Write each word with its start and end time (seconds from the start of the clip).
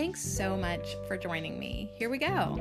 Thanks 0.00 0.20
so 0.20 0.56
much 0.56 0.94
for 1.08 1.16
joining 1.16 1.58
me. 1.58 1.90
Here 1.96 2.08
we 2.08 2.18
go. 2.18 2.54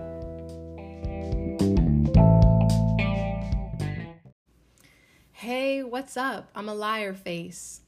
Hey, 5.34 5.84
what's 5.84 6.18
up? 6.18 6.50
I'm 6.56 6.68
a 6.68 6.74
liar 6.74 7.14
face. 7.14 7.82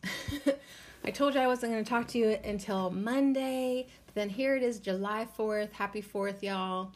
I 1.04 1.10
told 1.10 1.34
you 1.34 1.40
I 1.40 1.48
wasn't 1.48 1.72
going 1.72 1.84
to 1.84 1.90
talk 1.90 2.08
to 2.10 2.20
you 2.20 2.38
until 2.44 2.92
Monday, 2.92 3.88
but 4.06 4.14
then 4.14 4.30
here 4.30 4.56
it 4.56 4.62
is, 4.62 4.78
July 4.78 5.28
4th. 5.36 5.72
Happy 5.72 6.04
4th, 6.04 6.44
y'all. 6.44 6.92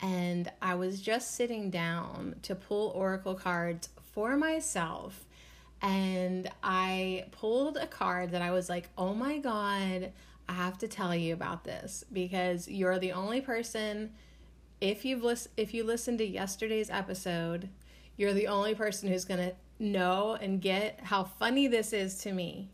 And 0.00 0.48
I 0.62 0.76
was 0.76 1.00
just 1.00 1.34
sitting 1.34 1.70
down 1.70 2.36
to 2.42 2.54
pull 2.54 2.90
oracle 2.90 3.34
cards 3.34 3.88
for 4.12 4.36
myself. 4.36 5.26
And 5.82 6.48
I 6.62 7.24
pulled 7.32 7.76
a 7.76 7.88
card 7.88 8.30
that 8.30 8.42
I 8.42 8.52
was 8.52 8.68
like, 8.68 8.90
oh 8.96 9.12
my 9.12 9.38
God, 9.38 10.12
I 10.48 10.52
have 10.52 10.78
to 10.78 10.88
tell 10.88 11.14
you 11.14 11.34
about 11.34 11.64
this 11.64 12.04
because 12.12 12.68
you're 12.68 12.98
the 12.98 13.12
only 13.12 13.40
person 13.40 14.10
if 14.80 15.04
you've 15.04 15.22
lis- 15.22 15.48
if 15.56 15.72
you 15.72 15.84
listened 15.84 16.18
to 16.18 16.26
yesterday's 16.26 16.90
episode, 16.90 17.68
you're 18.16 18.32
the 18.32 18.48
only 18.48 18.74
person 18.74 19.08
who's 19.08 19.24
going 19.24 19.40
to 19.40 19.54
know 19.78 20.36
and 20.40 20.60
get 20.60 21.00
how 21.02 21.24
funny 21.24 21.66
this 21.66 21.92
is 21.92 22.18
to 22.18 22.32
me. 22.32 22.70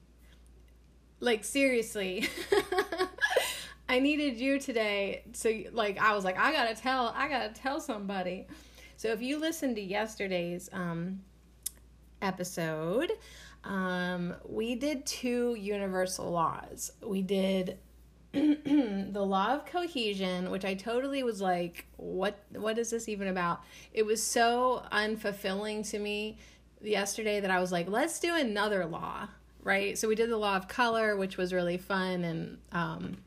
Like 1.21 1.45
seriously. 1.45 2.29
I 3.89 3.99
needed 3.99 4.39
you 4.39 4.59
today 4.59 5.23
so 5.33 5.53
like 5.73 5.99
I 6.01 6.15
was 6.15 6.25
like 6.25 6.39
I 6.39 6.51
got 6.53 6.75
to 6.75 6.81
tell 6.81 7.13
I 7.17 7.29
got 7.29 7.55
to 7.55 7.61
tell 7.61 7.81
somebody. 7.81 8.47
So 8.97 9.09
if 9.09 9.21
you 9.21 9.39
listened 9.39 9.77
to 9.77 9.83
yesterday's 9.83 10.71
um 10.73 11.21
episode, 12.21 13.13
um, 13.65 14.35
we 14.49 14.75
did 14.75 15.07
two 15.07 15.57
universal 15.59 16.31
laws. 16.31 16.93
We 17.03 17.23
did 17.23 17.79
the 18.33 19.13
law 19.15 19.55
of 19.55 19.67
cohesion, 19.67 20.51
which 20.51 20.65
I 20.65 20.75
totally 20.75 21.23
was 21.23 21.41
like, 21.41 21.87
what 21.97 22.39
what 22.53 22.79
is 22.79 22.91
this 22.91 23.09
even 23.09 23.29
about? 23.29 23.61
It 23.93 24.07
was 24.07 24.23
so 24.23 24.83
unfulfilling 24.91 25.89
to 25.91 25.99
me 25.99 26.39
yesterday 26.81 27.41
that 27.41 27.51
I 27.51 27.61
was 27.61 27.71
like, 27.71 27.89
let's 27.89 28.19
do 28.19 28.35
another 28.35 28.87
law, 28.87 29.29
right? 29.63 29.97
So 29.97 30.09
we 30.09 30.15
did 30.15 30.31
the 30.31 30.37
law 30.37 30.57
of 30.57 30.67
color, 30.67 31.17
which 31.17 31.37
was 31.37 31.53
really 31.53 31.79
fun 31.79 32.25
and 32.25 32.59
um, 32.73 33.19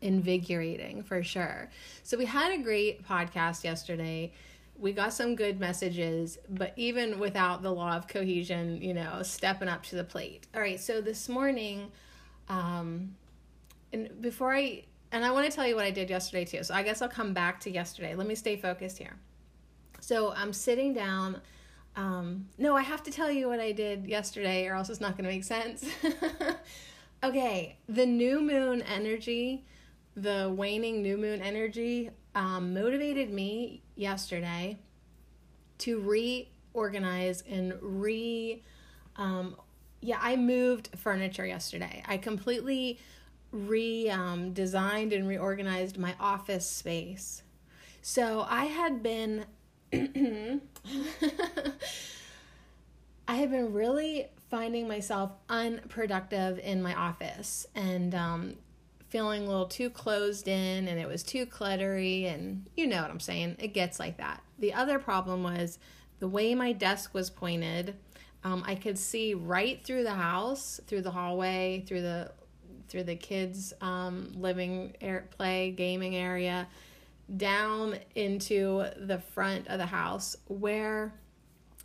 invigorating 0.00 1.02
for 1.02 1.22
sure. 1.22 1.70
So 2.02 2.16
we 2.16 2.24
had 2.24 2.52
a 2.52 2.62
great 2.62 3.06
podcast 3.06 3.62
yesterday 3.62 4.32
we 4.78 4.92
got 4.92 5.12
some 5.12 5.36
good 5.36 5.60
messages, 5.60 6.38
but 6.48 6.72
even 6.76 7.18
without 7.18 7.62
the 7.62 7.70
law 7.70 7.96
of 7.96 8.08
cohesion, 8.08 8.82
you 8.82 8.92
know, 8.92 9.22
stepping 9.22 9.68
up 9.68 9.84
to 9.84 9.96
the 9.96 10.04
plate. 10.04 10.46
All 10.54 10.60
right, 10.60 10.80
so 10.80 11.00
this 11.00 11.28
morning, 11.28 11.90
um, 12.48 13.14
and 13.92 14.20
before 14.20 14.52
I, 14.52 14.84
and 15.12 15.24
I 15.24 15.30
want 15.30 15.48
to 15.48 15.54
tell 15.54 15.66
you 15.66 15.76
what 15.76 15.84
I 15.84 15.90
did 15.90 16.10
yesterday 16.10 16.44
too. 16.44 16.64
So 16.64 16.74
I 16.74 16.82
guess 16.82 17.00
I'll 17.02 17.08
come 17.08 17.32
back 17.32 17.60
to 17.60 17.70
yesterday. 17.70 18.14
Let 18.14 18.26
me 18.26 18.34
stay 18.34 18.56
focused 18.56 18.98
here. 18.98 19.16
So 20.00 20.32
I'm 20.32 20.52
sitting 20.52 20.92
down. 20.92 21.40
Um, 21.96 22.48
no, 22.58 22.76
I 22.76 22.82
have 22.82 23.04
to 23.04 23.12
tell 23.12 23.30
you 23.30 23.48
what 23.48 23.60
I 23.60 23.70
did 23.70 24.06
yesterday, 24.06 24.66
or 24.66 24.74
else 24.74 24.90
it's 24.90 25.00
not 25.00 25.12
going 25.16 25.24
to 25.24 25.30
make 25.30 25.44
sense. 25.44 25.88
okay, 27.24 27.78
the 27.88 28.04
new 28.04 28.42
moon 28.42 28.82
energy, 28.82 29.64
the 30.16 30.52
waning 30.54 31.00
new 31.00 31.16
moon 31.16 31.40
energy 31.40 32.10
um, 32.34 32.74
motivated 32.74 33.30
me 33.30 33.82
yesterday 33.96 34.78
to 35.78 36.00
reorganize 36.00 37.42
and 37.48 37.74
re. 37.80 38.62
Um, 39.16 39.56
yeah, 40.00 40.18
I 40.20 40.36
moved 40.36 40.90
furniture 40.96 41.46
yesterday. 41.46 42.02
I 42.06 42.18
completely 42.18 42.98
re 43.52 44.10
um, 44.10 44.52
and 44.56 45.28
reorganized 45.28 45.98
my 45.98 46.14
office 46.18 46.68
space. 46.68 47.42
So 48.02 48.46
I 48.48 48.66
had 48.66 49.02
been. 49.02 49.46
I 53.26 53.36
had 53.36 53.50
been 53.50 53.72
really 53.72 54.26
finding 54.50 54.86
myself 54.86 55.32
unproductive 55.48 56.58
in 56.58 56.82
my 56.82 56.94
office 56.94 57.66
and 57.74 58.14
um, 58.14 58.56
feeling 59.14 59.44
a 59.44 59.48
little 59.48 59.66
too 59.66 59.88
closed 59.88 60.48
in 60.48 60.88
and 60.88 60.98
it 60.98 61.06
was 61.06 61.22
too 61.22 61.46
cluttery 61.46 62.24
and 62.24 62.66
you 62.76 62.84
know 62.84 63.00
what 63.00 63.12
I'm 63.12 63.20
saying. 63.20 63.54
It 63.60 63.68
gets 63.68 64.00
like 64.00 64.16
that. 64.16 64.42
The 64.58 64.74
other 64.74 64.98
problem 64.98 65.44
was 65.44 65.78
the 66.18 66.26
way 66.26 66.52
my 66.56 66.72
desk 66.72 67.14
was 67.14 67.30
pointed. 67.30 67.94
Um, 68.42 68.64
I 68.66 68.74
could 68.74 68.98
see 68.98 69.32
right 69.32 69.80
through 69.84 70.02
the 70.02 70.14
house, 70.14 70.80
through 70.88 71.02
the 71.02 71.12
hallway, 71.12 71.84
through 71.86 72.02
the 72.02 72.32
through 72.88 73.04
the 73.04 73.14
kids' 73.14 73.72
um, 73.80 74.32
living 74.34 74.96
air, 75.00 75.28
play 75.30 75.70
gaming 75.70 76.16
area, 76.16 76.66
down 77.36 77.96
into 78.16 78.84
the 78.96 79.20
front 79.20 79.68
of 79.68 79.78
the 79.78 79.86
house 79.86 80.34
where 80.48 81.14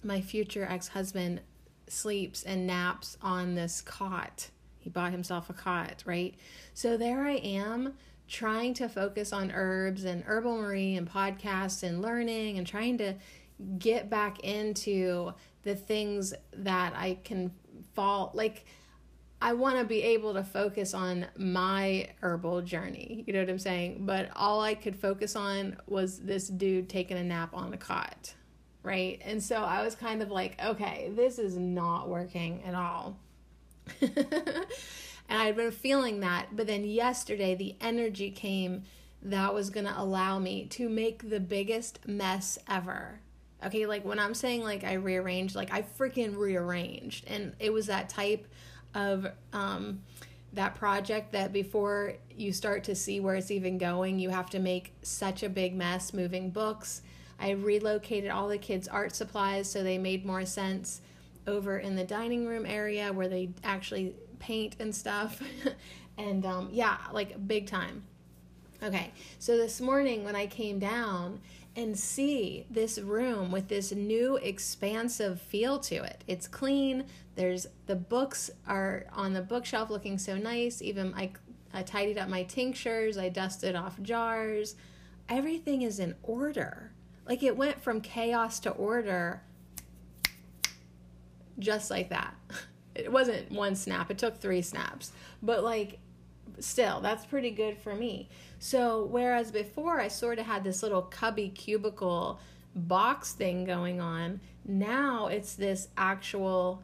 my 0.04 0.20
future 0.20 0.66
ex 0.68 0.88
husband 0.88 1.42
sleeps 1.88 2.42
and 2.42 2.66
naps 2.66 3.20
on 3.22 3.54
this 3.54 3.82
cot. 3.82 4.50
He 4.90 4.92
bought 4.92 5.12
himself 5.12 5.52
a 5.52 5.54
cot, 5.54 6.02
right? 6.08 6.34
So 6.74 6.98
there 6.98 7.28
I 7.28 7.36
am 7.36 7.94
trying 8.28 8.74
to 8.76 8.90
focus 8.90 9.32
on 9.32 9.52
herbs 9.52 10.04
and 10.04 10.24
herbal 10.24 10.58
marie 10.58 10.96
and 10.96 11.08
podcasts 11.08 11.84
and 11.84 12.02
learning 12.02 12.58
and 12.58 12.66
trying 12.66 12.98
to 12.98 13.14
get 13.78 14.10
back 14.10 14.40
into 14.40 15.34
the 15.62 15.76
things 15.76 16.34
that 16.54 16.94
I 16.96 17.20
can 17.24 17.52
fall 17.94 18.32
like 18.34 18.66
I 19.40 19.54
want 19.54 19.78
to 19.78 19.86
be 19.86 20.02
able 20.02 20.34
to 20.34 20.44
focus 20.44 20.94
on 20.94 21.28
my 21.38 22.10
herbal 22.22 22.64
journey. 22.64 23.24
You 23.26 23.34
know 23.34 23.40
what 23.40 23.50
I'm 23.50 23.60
saying? 23.60 24.06
But 24.06 24.32
all 24.36 24.60
I 24.60 24.74
could 24.74 24.98
focus 24.98 25.36
on 25.36 25.78
was 25.88 26.20
this 26.20 26.48
dude 26.48 26.90
taking 26.90 27.16
a 27.16 27.24
nap 27.24 27.52
on 27.54 27.74
a 27.74 27.78
cot, 27.78 28.34
right? 28.84 29.22
And 29.24 29.42
so 29.42 29.58
I 29.58 29.84
was 29.84 29.96
kind 29.96 30.22
of 30.24 30.32
like, 30.32 30.62
okay, 30.62 31.12
this 31.16 31.40
is 31.40 31.56
not 31.56 32.10
working 32.10 32.64
at 32.66 32.76
all. 32.76 33.18
and 34.02 34.68
I'd 35.30 35.56
been 35.56 35.72
feeling 35.72 36.20
that. 36.22 36.56
But 36.56 36.68
then 36.68 36.84
yesterday, 36.86 37.56
the 37.56 37.76
energy 37.82 38.32
came 38.32 38.84
that 39.22 39.54
was 39.54 39.70
going 39.70 39.86
to 39.86 40.00
allow 40.00 40.40
me 40.40 40.66
to 40.66 40.90
make 40.90 41.30
the 41.30 41.40
biggest 41.40 42.08
mess 42.08 42.58
ever. 42.68 43.20
Okay, 43.66 43.86
like 43.86 44.06
when 44.06 44.20
I'm 44.20 44.34
saying 44.34 44.64
like 44.64 44.84
I 44.84 44.94
rearranged, 44.94 45.56
like 45.56 45.74
I 45.74 45.82
freaking 45.82 46.38
rearranged. 46.38 47.26
And 47.28 47.54
it 47.60 47.74
was 47.74 47.88
that 47.88 48.10
type 48.10 48.48
of 48.96 49.28
um 49.54 50.02
that 50.54 50.74
project 50.74 51.32
that 51.34 51.54
before 51.54 52.16
you 52.36 52.52
start 52.52 52.84
to 52.86 52.96
see 52.96 53.20
where 53.20 53.36
it's 53.36 53.52
even 53.52 53.78
going, 53.78 54.18
you 54.18 54.30
have 54.30 54.50
to 54.50 54.60
make 54.60 54.94
such 55.04 55.44
a 55.44 55.50
big 55.50 55.76
mess 55.76 56.14
moving 56.14 56.50
books. 56.50 57.02
I 57.40 57.52
relocated 57.52 58.32
all 58.32 58.48
the 58.48 58.58
kids' 58.58 58.88
art 58.88 59.16
supplies 59.16 59.70
so 59.70 59.84
they 59.84 59.98
made 59.98 60.26
more 60.26 60.46
sense 60.46 61.02
over 61.50 61.80
in 61.80 61.96
the 61.96 62.04
dining 62.04 62.46
room 62.46 62.66
area 62.66 63.12
where 63.12 63.28
they 63.28 63.50
actually 63.64 64.16
paint 64.40 64.76
and 64.80 64.96
stuff. 64.96 65.42
and 66.18 66.46
um, 66.46 66.70
yeah, 66.72 66.98
like 67.12 67.48
big 67.48 67.68
time. 67.68 68.04
Okay, 68.82 69.12
so 69.40 69.58
this 69.58 69.82
morning 69.82 70.24
when 70.24 70.36
I 70.36 70.48
came 70.48 70.80
down 70.80 71.42
and 71.76 71.98
see 71.98 72.66
this 72.70 72.98
room 72.98 73.52
with 73.52 73.68
this 73.68 73.92
new 73.92 74.38
expansive 74.38 75.42
feel 75.42 75.80
to 75.80 75.96
it, 75.96 76.24
it's 76.28 76.48
clean. 76.48 77.06
There's 77.36 77.68
the 77.88 77.96
books 77.96 78.50
are 78.68 79.06
on 79.12 79.34
the 79.34 79.42
bookshelf 79.42 79.90
looking 79.90 80.18
so 80.18 80.38
nice. 80.38 80.82
Even 80.82 81.14
I, 81.14 81.32
I 81.74 81.84
tidied 81.84 82.18
up 82.18 82.30
my 82.30 82.44
tinctures, 82.44 83.18
I 83.18 83.30
dusted 83.30 83.76
off 83.76 84.02
jars. 84.02 84.76
Everything 85.28 85.82
is 85.82 86.00
in 86.00 86.16
order. 86.24 86.92
Like 87.28 87.44
it 87.44 87.58
went 87.58 87.82
from 87.82 88.02
chaos 88.02 88.60
to 88.62 88.72
order 88.72 89.44
just 91.60 91.90
like 91.90 92.10
that. 92.10 92.34
It 92.96 93.10
wasn't 93.10 93.50
one 93.50 93.76
snap, 93.76 94.12
it 94.12 94.18
took 94.18 94.42
three 94.42 94.62
snaps. 94.62 95.14
But 95.42 95.64
like 95.64 96.00
still, 96.60 97.00
that's 97.00 97.26
pretty 97.26 97.52
good 97.52 97.78
for 97.78 97.96
me. 97.96 98.28
So 98.58 99.06
whereas 99.06 99.52
before 99.52 100.02
I 100.02 100.10
sort 100.10 100.40
of 100.40 100.46
had 100.46 100.66
this 100.66 100.84
little 100.84 101.04
cubby 101.04 101.48
cubicle 101.50 102.42
box 102.76 103.34
thing 103.34 103.64
going 103.64 104.02
on, 104.02 104.42
now 104.66 105.28
it's 105.28 105.56
this 105.56 105.88
actual 105.98 106.84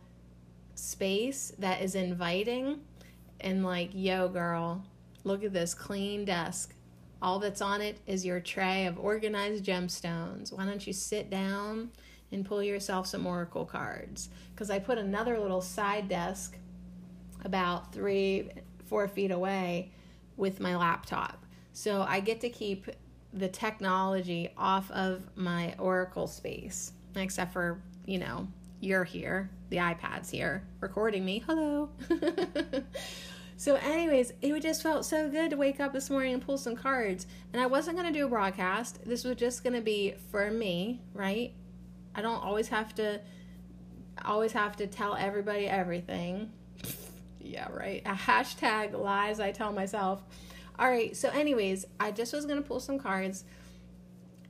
space 0.75 1.53
that 1.59 1.81
is 1.81 1.95
inviting 1.95 2.79
and 3.41 3.65
like, 3.65 3.89
yo 3.93 4.29
girl, 4.29 4.83
look 5.23 5.43
at 5.43 5.53
this 5.53 5.73
clean 5.73 6.25
desk. 6.25 6.73
All 7.21 7.39
that's 7.39 7.61
on 7.61 7.81
it 7.81 7.99
is 8.05 8.25
your 8.25 8.39
tray 8.39 8.85
of 8.85 8.99
organized 8.99 9.65
gemstones. 9.65 10.53
Why 10.53 10.65
don't 10.65 10.85
you 10.85 10.93
sit 10.93 11.29
down 11.29 11.89
and 12.35 12.45
pull 12.45 12.61
yourself 12.61 13.07
some 13.07 13.25
oracle 13.25 13.65
cards? 13.65 14.29
Because 14.53 14.69
I 14.69 14.77
put 14.77 14.99
another 14.99 15.39
little 15.39 15.61
side 15.61 16.07
desk 16.07 16.57
about 17.43 17.91
three, 17.91 18.51
four 18.85 19.07
feet 19.07 19.31
away 19.31 19.91
with 20.37 20.59
my 20.59 20.75
laptop. 20.75 21.45
So 21.73 22.03
I 22.03 22.19
get 22.19 22.41
to 22.41 22.49
keep 22.49 22.89
the 23.33 23.47
technology 23.47 24.49
off 24.57 24.89
of 24.91 25.23
my 25.35 25.75
oracle 25.77 26.27
space, 26.27 26.93
except 27.15 27.51
for, 27.53 27.81
you 28.05 28.17
know, 28.17 28.47
you're 28.79 29.03
here, 29.03 29.49
the 29.69 29.77
iPad's 29.77 30.29
here 30.29 30.63
recording 30.79 31.25
me. 31.25 31.43
Hello. 31.45 31.89
so, 33.57 33.75
anyways, 33.75 34.33
it 34.41 34.59
just 34.61 34.83
felt 34.83 35.05
so 35.05 35.29
good 35.29 35.49
to 35.49 35.57
wake 35.57 35.79
up 35.79 35.91
this 35.91 36.09
morning 36.09 36.33
and 36.33 36.45
pull 36.45 36.57
some 36.57 36.75
cards. 36.75 37.27
And 37.51 37.61
I 37.61 37.65
wasn't 37.65 37.97
going 37.97 38.11
to 38.11 38.17
do 38.17 38.25
a 38.25 38.29
broadcast. 38.29 39.03
This 39.05 39.23
was 39.23 39.35
just 39.35 39.63
going 39.63 39.73
to 39.73 39.81
be 39.81 40.15
for 40.31 40.49
me, 40.51 41.01
right? 41.13 41.53
I 42.15 42.21
don't 42.21 42.43
always 42.43 42.69
have 42.69 42.95
to 42.95 43.21
always 44.23 44.53
have 44.53 44.77
to 44.77 44.87
tell 44.87 45.15
everybody 45.15 45.67
everything. 45.67 46.51
yeah, 47.39 47.67
right. 47.71 48.01
A 48.05 48.13
hashtag 48.13 48.97
lies 48.97 49.39
I 49.39 49.51
tell 49.51 49.73
myself. 49.73 50.23
All 50.77 50.89
right, 50.89 51.15
so 51.15 51.29
anyways, 51.29 51.85
I 51.99 52.11
just 52.11 52.33
was 52.33 52.45
to 52.45 52.61
pull 52.61 52.79
some 52.79 52.99
cards 52.99 53.45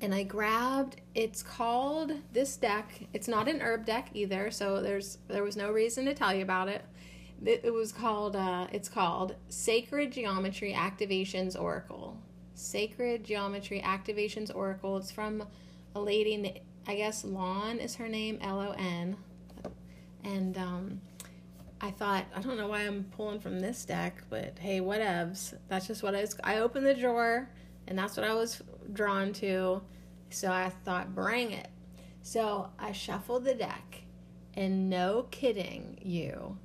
and 0.01 0.13
I 0.13 0.23
grabbed 0.23 1.01
it's 1.13 1.41
called 1.41 2.11
this 2.33 2.57
deck. 2.57 3.07
It's 3.13 3.27
not 3.27 3.47
an 3.47 3.61
herb 3.61 3.85
deck 3.85 4.09
either, 4.13 4.51
so 4.51 4.81
there's 4.81 5.17
there 5.27 5.43
was 5.43 5.55
no 5.55 5.71
reason 5.71 6.05
to 6.05 6.13
tell 6.13 6.33
you 6.33 6.43
about 6.43 6.67
it. 6.67 6.83
It, 7.43 7.61
it 7.65 7.73
was 7.73 7.91
called 7.91 8.35
uh, 8.35 8.67
it's 8.71 8.89
called 8.89 9.35
Sacred 9.49 10.11
Geometry 10.11 10.73
Activations 10.73 11.59
Oracle. 11.59 12.17
Sacred 12.53 13.23
Geometry 13.23 13.81
Activations 13.81 14.53
Oracle. 14.53 14.97
It's 14.97 15.11
from 15.11 15.43
a 15.95 15.99
lady 15.99 16.61
I 16.87 16.95
guess 16.95 17.23
Lon 17.23 17.79
is 17.79 17.95
her 17.95 18.07
name, 18.07 18.39
L 18.41 18.59
O 18.59 18.71
N. 18.77 19.17
And 20.23 20.57
um 20.57 21.01
I 21.81 21.91
thought, 21.91 22.25
I 22.35 22.41
don't 22.41 22.57
know 22.57 22.67
why 22.67 22.81
I'm 22.81 23.03
pulling 23.15 23.39
from 23.39 23.59
this 23.59 23.85
deck, 23.85 24.23
but 24.29 24.57
hey, 24.59 24.79
whatevs. 24.79 25.53
That's 25.67 25.87
just 25.87 26.03
what 26.03 26.15
I 26.15 26.21
was. 26.21 26.35
I 26.43 26.59
opened 26.59 26.85
the 26.85 26.93
drawer, 26.93 27.49
and 27.87 27.99
that's 27.99 28.15
what 28.17 28.25
I 28.25 28.33
was 28.33 28.61
drawn 28.93 29.33
to. 29.33 29.81
So 30.29 30.51
I 30.51 30.69
thought, 30.83 31.13
bring 31.13 31.51
it. 31.51 31.67
So 32.23 32.69
I 32.79 32.91
shuffled 32.91 33.43
the 33.43 33.53
deck, 33.53 34.03
and 34.55 34.89
no 34.89 35.27
kidding 35.31 35.99
you, 36.01 36.57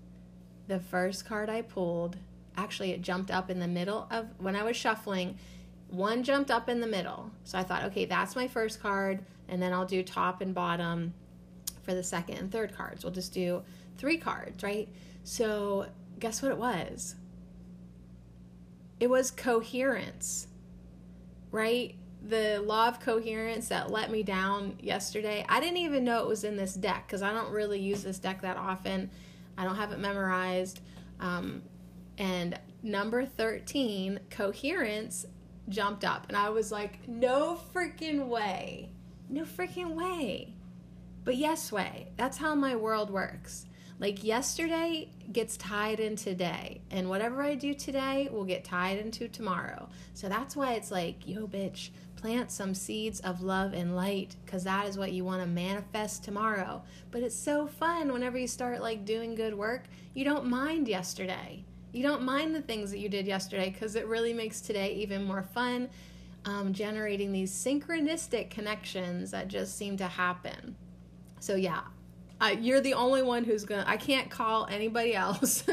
the 0.68 0.80
first 0.80 1.26
card 1.26 1.50
I 1.50 1.62
pulled, 1.62 2.16
actually, 2.56 2.92
it 2.92 3.02
jumped 3.02 3.30
up 3.30 3.50
in 3.50 3.58
the 3.58 3.68
middle 3.68 4.06
of 4.10 4.28
when 4.38 4.56
I 4.56 4.62
was 4.62 4.76
shuffling. 4.76 5.38
One 5.88 6.22
jumped 6.22 6.52
up 6.52 6.68
in 6.68 6.80
the 6.80 6.86
middle. 6.86 7.32
So 7.44 7.58
I 7.58 7.64
thought, 7.64 7.84
okay, 7.86 8.04
that's 8.04 8.36
my 8.36 8.46
first 8.46 8.80
card, 8.80 9.24
and 9.50 9.60
then 9.60 9.72
I'll 9.72 9.84
do 9.84 10.02
top 10.02 10.40
and 10.40 10.54
bottom 10.54 11.12
for 11.82 11.94
the 11.94 12.02
second 12.02 12.36
and 12.38 12.50
third 12.50 12.74
cards. 12.74 13.04
We'll 13.04 13.12
just 13.12 13.34
do 13.34 13.62
three 13.98 14.16
cards, 14.16 14.62
right? 14.62 14.88
So, 15.24 15.86
guess 16.18 16.40
what 16.40 16.52
it 16.52 16.58
was? 16.58 17.16
It 19.00 19.10
was 19.10 19.30
coherence, 19.30 20.46
right? 21.50 21.96
The 22.22 22.62
law 22.64 22.88
of 22.88 23.00
coherence 23.00 23.68
that 23.68 23.90
let 23.90 24.10
me 24.10 24.22
down 24.22 24.76
yesterday. 24.80 25.44
I 25.48 25.58
didn't 25.58 25.78
even 25.78 26.04
know 26.04 26.22
it 26.22 26.28
was 26.28 26.44
in 26.44 26.56
this 26.56 26.74
deck 26.74 27.06
because 27.06 27.22
I 27.22 27.32
don't 27.32 27.50
really 27.50 27.80
use 27.80 28.02
this 28.02 28.18
deck 28.18 28.42
that 28.42 28.56
often. 28.56 29.10
I 29.56 29.64
don't 29.64 29.76
have 29.76 29.92
it 29.92 29.98
memorized. 29.98 30.80
Um, 31.18 31.62
and 32.18 32.58
number 32.82 33.24
13, 33.24 34.20
coherence, 34.30 35.26
jumped 35.70 36.04
up. 36.04 36.26
And 36.28 36.36
I 36.36 36.50
was 36.50 36.70
like, 36.70 37.08
no 37.08 37.58
freaking 37.74 38.26
way. 38.26 38.90
No 39.32 39.44
freaking 39.44 39.94
way. 39.94 40.54
But 41.22 41.36
yes, 41.36 41.70
way. 41.70 42.08
That's 42.16 42.38
how 42.38 42.56
my 42.56 42.74
world 42.74 43.10
works. 43.10 43.66
Like 44.00 44.24
yesterday 44.24 45.10
gets 45.30 45.56
tied 45.56 46.00
in 46.00 46.16
today, 46.16 46.80
and 46.90 47.08
whatever 47.08 47.40
I 47.40 47.54
do 47.54 47.72
today 47.72 48.28
will 48.32 48.44
get 48.44 48.64
tied 48.64 48.98
into 48.98 49.28
tomorrow. 49.28 49.88
So 50.14 50.28
that's 50.28 50.56
why 50.56 50.72
it's 50.72 50.90
like, 50.90 51.28
yo, 51.28 51.46
bitch, 51.46 51.90
plant 52.16 52.50
some 52.50 52.74
seeds 52.74 53.20
of 53.20 53.40
love 53.40 53.72
and 53.72 53.94
light 53.94 54.34
because 54.44 54.64
that 54.64 54.88
is 54.88 54.98
what 54.98 55.12
you 55.12 55.24
want 55.24 55.42
to 55.42 55.46
manifest 55.46 56.24
tomorrow. 56.24 56.82
But 57.12 57.22
it's 57.22 57.36
so 57.36 57.68
fun 57.68 58.12
whenever 58.12 58.36
you 58.36 58.48
start 58.48 58.82
like 58.82 59.04
doing 59.04 59.36
good 59.36 59.54
work, 59.54 59.84
you 60.12 60.24
don't 60.24 60.46
mind 60.46 60.88
yesterday. 60.88 61.64
You 61.92 62.02
don't 62.02 62.22
mind 62.22 62.52
the 62.52 62.62
things 62.62 62.90
that 62.90 62.98
you 62.98 63.08
did 63.08 63.26
yesterday 63.26 63.70
because 63.70 63.94
it 63.94 64.06
really 64.08 64.32
makes 64.32 64.60
today 64.60 64.94
even 64.94 65.22
more 65.22 65.42
fun, 65.42 65.88
um, 66.44 66.72
generating 66.72 67.32
these 67.32 67.52
synchronistic 67.52 68.50
connections 68.50 69.30
that 69.30 69.48
just 69.48 69.76
seem 69.76 69.96
to 69.98 70.06
happen. 70.06 70.76
So, 71.38 71.54
yeah, 71.54 71.82
you're 72.58 72.80
the 72.80 72.94
only 72.94 73.22
one 73.22 73.44
who's 73.44 73.64
gonna. 73.64 73.84
I 73.86 73.96
can't 73.96 74.30
call 74.30 74.66
anybody 74.66 75.14
else 75.14 75.64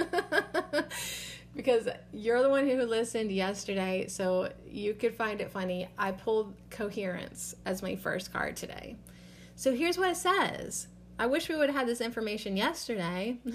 because 1.56 1.88
you're 2.12 2.42
the 2.42 2.50
one 2.50 2.68
who 2.68 2.82
listened 2.84 3.32
yesterday. 3.32 4.08
So 4.08 4.52
you 4.70 4.94
could 4.94 5.16
find 5.16 5.40
it 5.40 5.50
funny. 5.50 5.88
I 5.98 6.12
pulled 6.12 6.54
coherence 6.70 7.56
as 7.66 7.82
my 7.82 7.96
first 7.96 8.34
card 8.34 8.56
today. 8.58 8.98
So 9.56 9.74
here's 9.74 9.98
what 9.98 10.12
it 10.12 10.18
says. 10.18 10.88
I 11.18 11.26
wish 11.26 11.50
we 11.50 11.56
would 11.56 11.70
have 11.70 11.76
had 11.76 11.88
this 11.88 12.02
information 12.02 12.58
yesterday. 12.58 13.38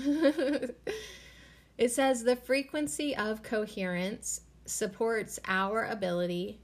it 1.78 1.92
says 1.92 2.24
the 2.24 2.34
frequency 2.34 3.14
of 3.14 3.42
coherence 3.42 4.40
supports 4.64 5.38
our 5.46 5.84
ability 5.84 6.61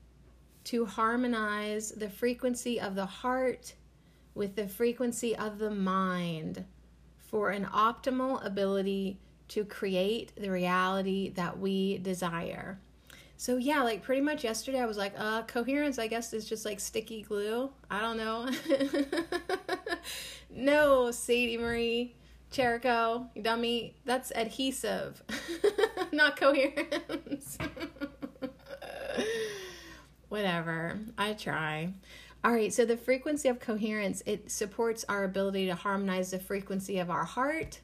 to 0.68 0.84
harmonize 0.84 1.92
the 1.92 2.10
frequency 2.10 2.78
of 2.78 2.94
the 2.94 3.06
heart 3.06 3.72
with 4.34 4.54
the 4.54 4.68
frequency 4.68 5.34
of 5.34 5.58
the 5.58 5.70
mind 5.70 6.62
for 7.16 7.48
an 7.48 7.64
optimal 7.64 8.44
ability 8.44 9.18
to 9.48 9.64
create 9.64 10.30
the 10.36 10.50
reality 10.50 11.30
that 11.30 11.58
we 11.58 11.96
desire. 11.96 12.78
So 13.38 13.56
yeah, 13.56 13.82
like 13.82 14.02
pretty 14.02 14.20
much 14.20 14.44
yesterday 14.44 14.80
I 14.80 14.84
was 14.84 14.98
like, 14.98 15.14
uh 15.16 15.44
coherence 15.44 15.98
I 15.98 16.06
guess 16.06 16.34
is 16.34 16.46
just 16.46 16.66
like 16.66 16.80
sticky 16.80 17.22
glue. 17.22 17.70
I 17.90 18.02
don't 18.02 18.18
know. 18.18 18.50
no, 20.50 21.10
Sadie 21.10 21.56
Marie 21.56 22.14
Cherico, 22.52 23.28
dummy. 23.40 23.94
That's 24.04 24.32
adhesive, 24.32 25.22
not 26.12 26.38
coherence. 26.38 27.56
Whatever. 30.28 30.98
I 31.16 31.32
try. 31.32 31.94
All 32.44 32.52
right, 32.52 32.72
so 32.72 32.84
the 32.84 32.96
frequency 32.96 33.48
of 33.48 33.58
coherence, 33.58 34.22
it 34.24 34.50
supports 34.50 35.04
our 35.08 35.24
ability 35.24 35.66
to 35.66 35.74
harmonize 35.74 36.30
the 36.30 36.38
frequency 36.38 36.98
of 36.98 37.10
our 37.10 37.24
heart 37.24 37.80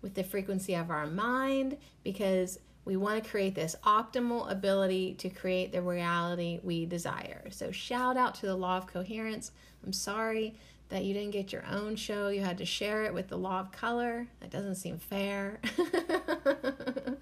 with 0.00 0.14
the 0.14 0.24
frequency 0.24 0.74
of 0.74 0.90
our 0.90 1.06
mind 1.06 1.76
because 2.02 2.58
we 2.84 2.96
want 2.96 3.22
to 3.22 3.30
create 3.30 3.54
this 3.54 3.76
optimal 3.84 4.50
ability 4.50 5.14
to 5.14 5.28
create 5.28 5.70
the 5.70 5.80
reality 5.80 6.58
we 6.64 6.84
desire. 6.84 7.44
So, 7.50 7.70
shout 7.70 8.16
out 8.16 8.34
to 8.36 8.46
the 8.46 8.56
law 8.56 8.76
of 8.76 8.88
coherence. 8.88 9.52
I'm 9.84 9.92
sorry 9.92 10.56
that 10.88 11.04
you 11.04 11.14
didn't 11.14 11.30
get 11.30 11.52
your 11.52 11.64
own 11.70 11.96
show. 11.96 12.28
You 12.28 12.40
had 12.40 12.58
to 12.58 12.66
share 12.66 13.04
it 13.04 13.14
with 13.14 13.28
the 13.28 13.38
law 13.38 13.60
of 13.60 13.70
color. 13.70 14.26
That 14.40 14.50
doesn't 14.50 14.74
seem 14.74 14.98
fair. 14.98 15.60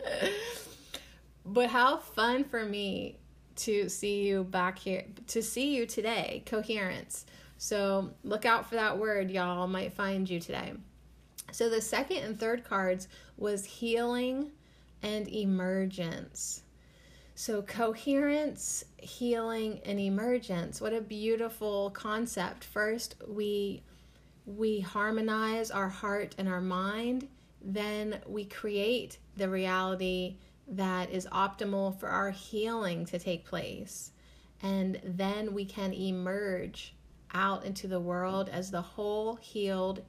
but 1.44 1.68
how 1.68 1.98
fun 1.98 2.44
for 2.44 2.64
me 2.64 3.18
to 3.56 3.88
see 3.88 4.22
you 4.22 4.44
back 4.44 4.78
here, 4.78 5.04
to 5.28 5.42
see 5.42 5.74
you 5.74 5.86
today, 5.86 6.42
coherence. 6.46 7.26
So 7.58 8.10
look 8.24 8.44
out 8.46 8.68
for 8.68 8.76
that 8.76 8.98
word, 8.98 9.30
y'all 9.30 9.66
might 9.66 9.92
find 9.92 10.28
you 10.28 10.40
today. 10.40 10.72
So 11.52 11.68
the 11.68 11.80
second 11.80 12.18
and 12.18 12.38
third 12.38 12.64
cards 12.64 13.08
was 13.36 13.64
healing 13.64 14.52
and 15.02 15.28
emergence. 15.28 16.62
So 17.34 17.62
coherence, 17.62 18.84
healing 18.98 19.80
and 19.84 19.98
emergence. 19.98 20.80
What 20.80 20.92
a 20.92 21.00
beautiful 21.00 21.90
concept. 21.90 22.64
First, 22.64 23.16
we 23.26 23.82
we 24.46 24.80
harmonize 24.80 25.70
our 25.70 25.88
heart 25.88 26.34
and 26.38 26.48
our 26.48 26.60
mind, 26.60 27.28
then 27.62 28.20
we 28.26 28.44
create 28.44 29.18
the 29.36 29.48
reality 29.48 30.36
that 30.70 31.10
is 31.10 31.26
optimal 31.26 31.98
for 31.98 32.08
our 32.08 32.30
healing 32.30 33.04
to 33.06 33.18
take 33.18 33.44
place. 33.44 34.12
And 34.62 35.00
then 35.04 35.52
we 35.52 35.64
can 35.64 35.92
emerge 35.92 36.94
out 37.32 37.64
into 37.64 37.88
the 37.88 38.00
world 38.00 38.48
as 38.48 38.70
the 38.70 38.82
whole 38.82 39.36
healed 39.36 40.02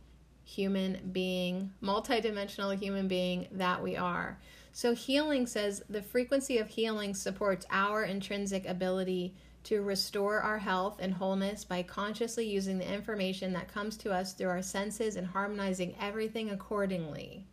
human 0.44 1.10
being, 1.12 1.72
multidimensional 1.82 2.78
human 2.78 3.08
being 3.08 3.48
that 3.52 3.82
we 3.82 3.96
are. 3.96 4.38
So, 4.74 4.94
healing 4.94 5.48
says 5.48 5.84
the 5.90 6.02
frequency 6.02 6.58
of 6.58 6.70
healing 6.70 7.14
supports 7.14 7.66
our 7.72 8.04
intrinsic 8.04 8.66
ability 8.66 9.36
to 9.64 9.82
restore 9.82 10.40
our 10.40 10.58
health 10.58 10.98
and 11.00 11.14
wholeness 11.14 11.64
by 11.64 11.84
consciously 11.84 12.48
using 12.48 12.78
the 12.78 12.92
information 12.92 13.54
that 13.54 13.72
comes 13.72 13.96
to 13.98 14.12
us 14.12 14.34
through 14.34 14.50
our 14.50 14.62
senses 14.62 15.16
and 15.16 15.28
harmonizing 15.28 15.96
everything 16.00 16.50
accordingly. 16.50 17.46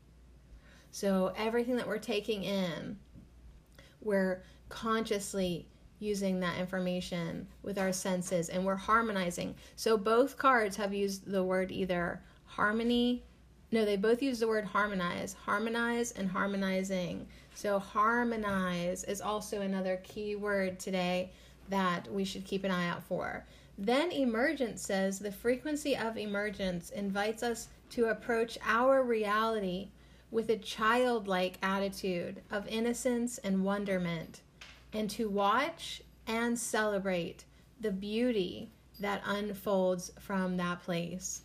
So, 0.98 1.32
everything 1.36 1.76
that 1.76 1.86
we're 1.86 1.98
taking 1.98 2.42
in, 2.42 2.98
we're 4.00 4.42
consciously 4.68 5.68
using 6.00 6.40
that 6.40 6.58
information 6.58 7.46
with 7.62 7.78
our 7.78 7.92
senses 7.92 8.48
and 8.48 8.66
we're 8.66 8.74
harmonizing. 8.74 9.54
So 9.76 9.96
both 9.96 10.36
cards 10.36 10.74
have 10.74 10.92
used 10.92 11.30
the 11.30 11.44
word 11.44 11.70
either 11.70 12.20
harmony. 12.46 13.22
No, 13.70 13.84
they 13.84 13.96
both 13.96 14.20
use 14.20 14.40
the 14.40 14.48
word 14.48 14.64
harmonize, 14.64 15.34
harmonize 15.34 16.10
and 16.10 16.28
harmonizing. 16.28 17.28
So 17.54 17.78
harmonize 17.78 19.04
is 19.04 19.20
also 19.20 19.60
another 19.60 20.00
key 20.02 20.34
word 20.34 20.80
today 20.80 21.30
that 21.68 22.12
we 22.12 22.24
should 22.24 22.44
keep 22.44 22.64
an 22.64 22.72
eye 22.72 22.88
out 22.88 23.04
for. 23.04 23.46
Then 23.78 24.10
emergence 24.10 24.82
says 24.82 25.20
the 25.20 25.30
frequency 25.30 25.96
of 25.96 26.18
emergence 26.18 26.90
invites 26.90 27.44
us 27.44 27.68
to 27.90 28.06
approach 28.06 28.58
our 28.64 29.04
reality 29.04 29.90
with 30.30 30.50
a 30.50 30.56
childlike 30.56 31.58
attitude 31.62 32.42
of 32.50 32.66
innocence 32.68 33.38
and 33.38 33.64
wonderment, 33.64 34.42
and 34.92 35.08
to 35.10 35.28
watch 35.28 36.02
and 36.26 36.58
celebrate 36.58 37.44
the 37.80 37.90
beauty 37.90 38.70
that 39.00 39.22
unfolds 39.24 40.12
from 40.18 40.56
that 40.56 40.82
place. 40.82 41.42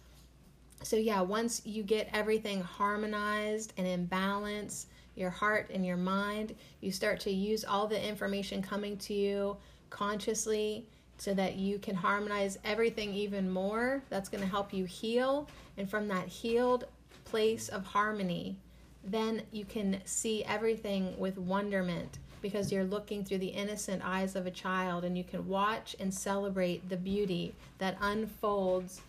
So, 0.82 0.98
yeah, 0.98 1.22
once 1.22 1.62
you 1.66 1.84
get 1.84 2.10
everything 2.12 2.62
harmonized 2.62 3.74
and 3.78 3.88
in 3.88 4.06
balance, 4.06 4.88
your 5.16 5.30
heart 5.30 5.70
and 5.74 5.86
your 5.86 5.98
mind, 5.98 6.56
you 6.82 6.92
start 6.92 7.20
to 7.22 7.32
use 7.32 7.64
all 7.64 7.88
the 7.88 8.06
information 8.06 8.62
coming 8.62 8.98
to 8.98 9.14
you 9.14 9.56
consciously 9.90 10.86
so 11.18 11.34
that 11.36 11.56
you 11.56 11.78
can 11.80 11.96
harmonize 11.96 12.58
everything 12.66 13.14
even 13.14 13.50
more. 13.50 14.04
That's 14.10 14.28
going 14.28 14.44
to 14.44 14.50
help 14.50 14.74
you 14.74 14.86
heal. 14.86 15.48
And 15.78 15.90
from 15.90 16.08
that 16.10 16.28
healed 16.28 16.86
place 17.26 17.70
of 17.70 17.86
harmony, 17.86 18.58
then 19.04 19.44
you 19.52 19.66
can 19.66 20.00
see 20.06 20.44
everything 20.46 21.18
with 21.20 21.38
wonderment 21.38 22.20
because 22.42 22.72
you're 22.72 22.84
looking 22.84 23.24
through 23.24 23.38
the 23.38 23.48
innocent 23.48 24.02
eyes 24.06 24.36
of 24.36 24.46
a 24.46 24.52
child 24.52 25.04
and 25.04 25.18
you 25.18 25.24
can 25.24 25.48
watch 25.48 25.96
and 26.00 26.14
celebrate 26.14 26.90
the 26.90 26.98
beauty 26.98 27.56
that 27.78 27.98
unfolds 28.02 29.02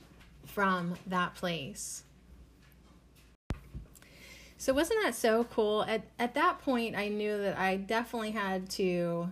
from 0.47 0.95
that 1.07 1.35
place. 1.35 2.05
So 4.57 4.73
wasn't 4.73 5.03
that 5.03 5.15
so 5.15 5.45
cool? 5.45 5.85
At 5.85 6.05
at 6.19 6.35
that 6.35 6.61
point 6.61 6.97
I 6.97 7.09
knew 7.09 7.37
that 7.39 7.59
I 7.59 7.77
definitely 7.77 8.31
had 8.31 8.71
to 8.71 9.31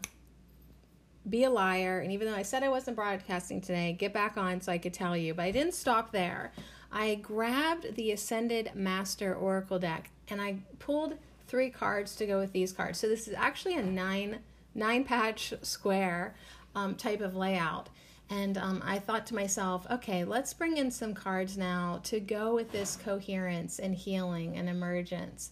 be 1.29 1.45
a 1.45 1.51
liar 1.51 2.01
and 2.01 2.13
even 2.13 2.27
though 2.27 2.35
I 2.37 2.43
said 2.43 2.63
I 2.63 2.69
wasn't 2.69 2.97
broadcasting 2.97 3.61
today, 3.61 3.93
get 3.93 4.13
back 4.13 4.37
on 4.37 4.61
so 4.61 4.73
I 4.73 4.79
could 4.79 4.93
tell 4.93 5.17
you. 5.17 5.33
But 5.33 5.45
I 5.45 5.51
didn't 5.51 5.75
stop 5.75 6.13
there. 6.13 6.53
I 6.91 7.15
grabbed 7.15 7.95
the 7.95 8.13
Ascended 8.13 8.73
Master 8.75 9.35
Oracle 9.35 9.79
deck 9.79 10.11
and 10.29 10.41
I 10.41 10.57
pulled 10.79 11.19
three 11.47 11.71
cards 11.71 12.17
to 12.17 12.27
go 12.27 12.39
with 12.39 12.53
these 12.53 12.73
cards. 12.73 12.99
So 12.99 13.09
this 13.09 13.29
is 13.29 13.35
actually 13.35 13.77
a 13.77 13.83
nine 13.83 14.39
nine 14.75 15.05
patch 15.05 15.53
square 15.63 16.35
um, 16.75 16.95
type 16.95 17.21
of 17.21 17.37
layout. 17.37 17.89
And 18.31 18.57
um, 18.57 18.83
I 18.85 18.99
thought 18.99 19.27
to 19.27 19.35
myself, 19.35 19.87
okay, 19.91 20.25
let's 20.25 20.55
bring 20.55 20.79
in 20.79 20.91
some 20.91 21.13
cards 21.13 21.59
now 21.59 22.01
to 22.05 22.19
go 22.19 22.55
with 22.55 22.73
this 22.73 22.97
coherence 23.05 23.79
and 23.79 23.95
healing 23.95 24.57
and 24.57 24.71
emergence. 24.71 25.51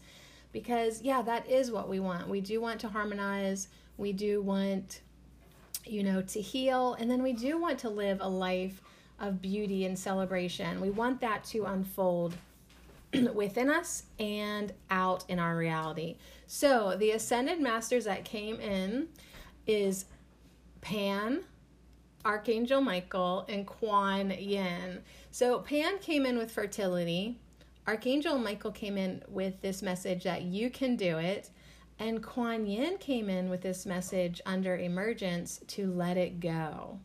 Because, 0.52 1.02
yeah, 1.02 1.20
that 1.22 1.48
is 1.48 1.70
what 1.70 1.90
we 1.90 2.00
want. 2.00 2.28
We 2.28 2.40
do 2.40 2.60
want 2.60 2.80
to 2.80 2.88
harmonize. 2.88 3.68
We 3.98 4.14
do 4.14 4.40
want, 4.40 5.02
you 5.84 6.02
know, 6.02 6.22
to 6.22 6.40
heal. 6.40 6.94
And 6.94 7.10
then 7.10 7.22
we 7.22 7.34
do 7.34 7.60
want 7.60 7.78
to 7.80 7.90
live 7.90 8.18
a 8.22 8.28
life 8.28 8.80
of 9.20 9.42
beauty 9.42 9.84
and 9.84 9.98
celebration. 9.98 10.80
We 10.80 10.90
want 10.90 11.20
that 11.20 11.44
to 11.44 11.66
unfold 11.66 12.34
within 13.34 13.70
us 13.70 14.04
and 14.18 14.72
out 14.90 15.24
in 15.28 15.38
our 15.38 15.56
reality. 15.56 16.16
So, 16.46 16.96
the 16.96 17.12
ascended 17.12 17.60
masters 17.60 18.04
that 18.04 18.24
came 18.24 18.60
in 18.60 19.08
is 19.66 20.06
Pan, 20.80 21.42
Archangel 22.24 22.80
Michael, 22.80 23.46
and 23.48 23.66
Kuan 23.66 24.30
Yin. 24.30 25.00
So, 25.30 25.60
Pan 25.60 25.98
came 25.98 26.26
in 26.26 26.38
with 26.38 26.50
fertility. 26.50 27.38
Archangel 27.86 28.38
Michael 28.38 28.72
came 28.72 28.96
in 28.96 29.22
with 29.28 29.60
this 29.60 29.82
message 29.82 30.24
that 30.24 30.42
you 30.42 30.70
can 30.70 30.96
do 30.96 31.18
it. 31.18 31.50
And 31.98 32.22
Kuan 32.22 32.66
Yin 32.66 32.98
came 32.98 33.28
in 33.28 33.50
with 33.50 33.60
this 33.60 33.84
message 33.84 34.40
under 34.46 34.76
emergence 34.76 35.60
to 35.68 35.92
let 35.92 36.16
it 36.16 36.40
go. 36.40 36.98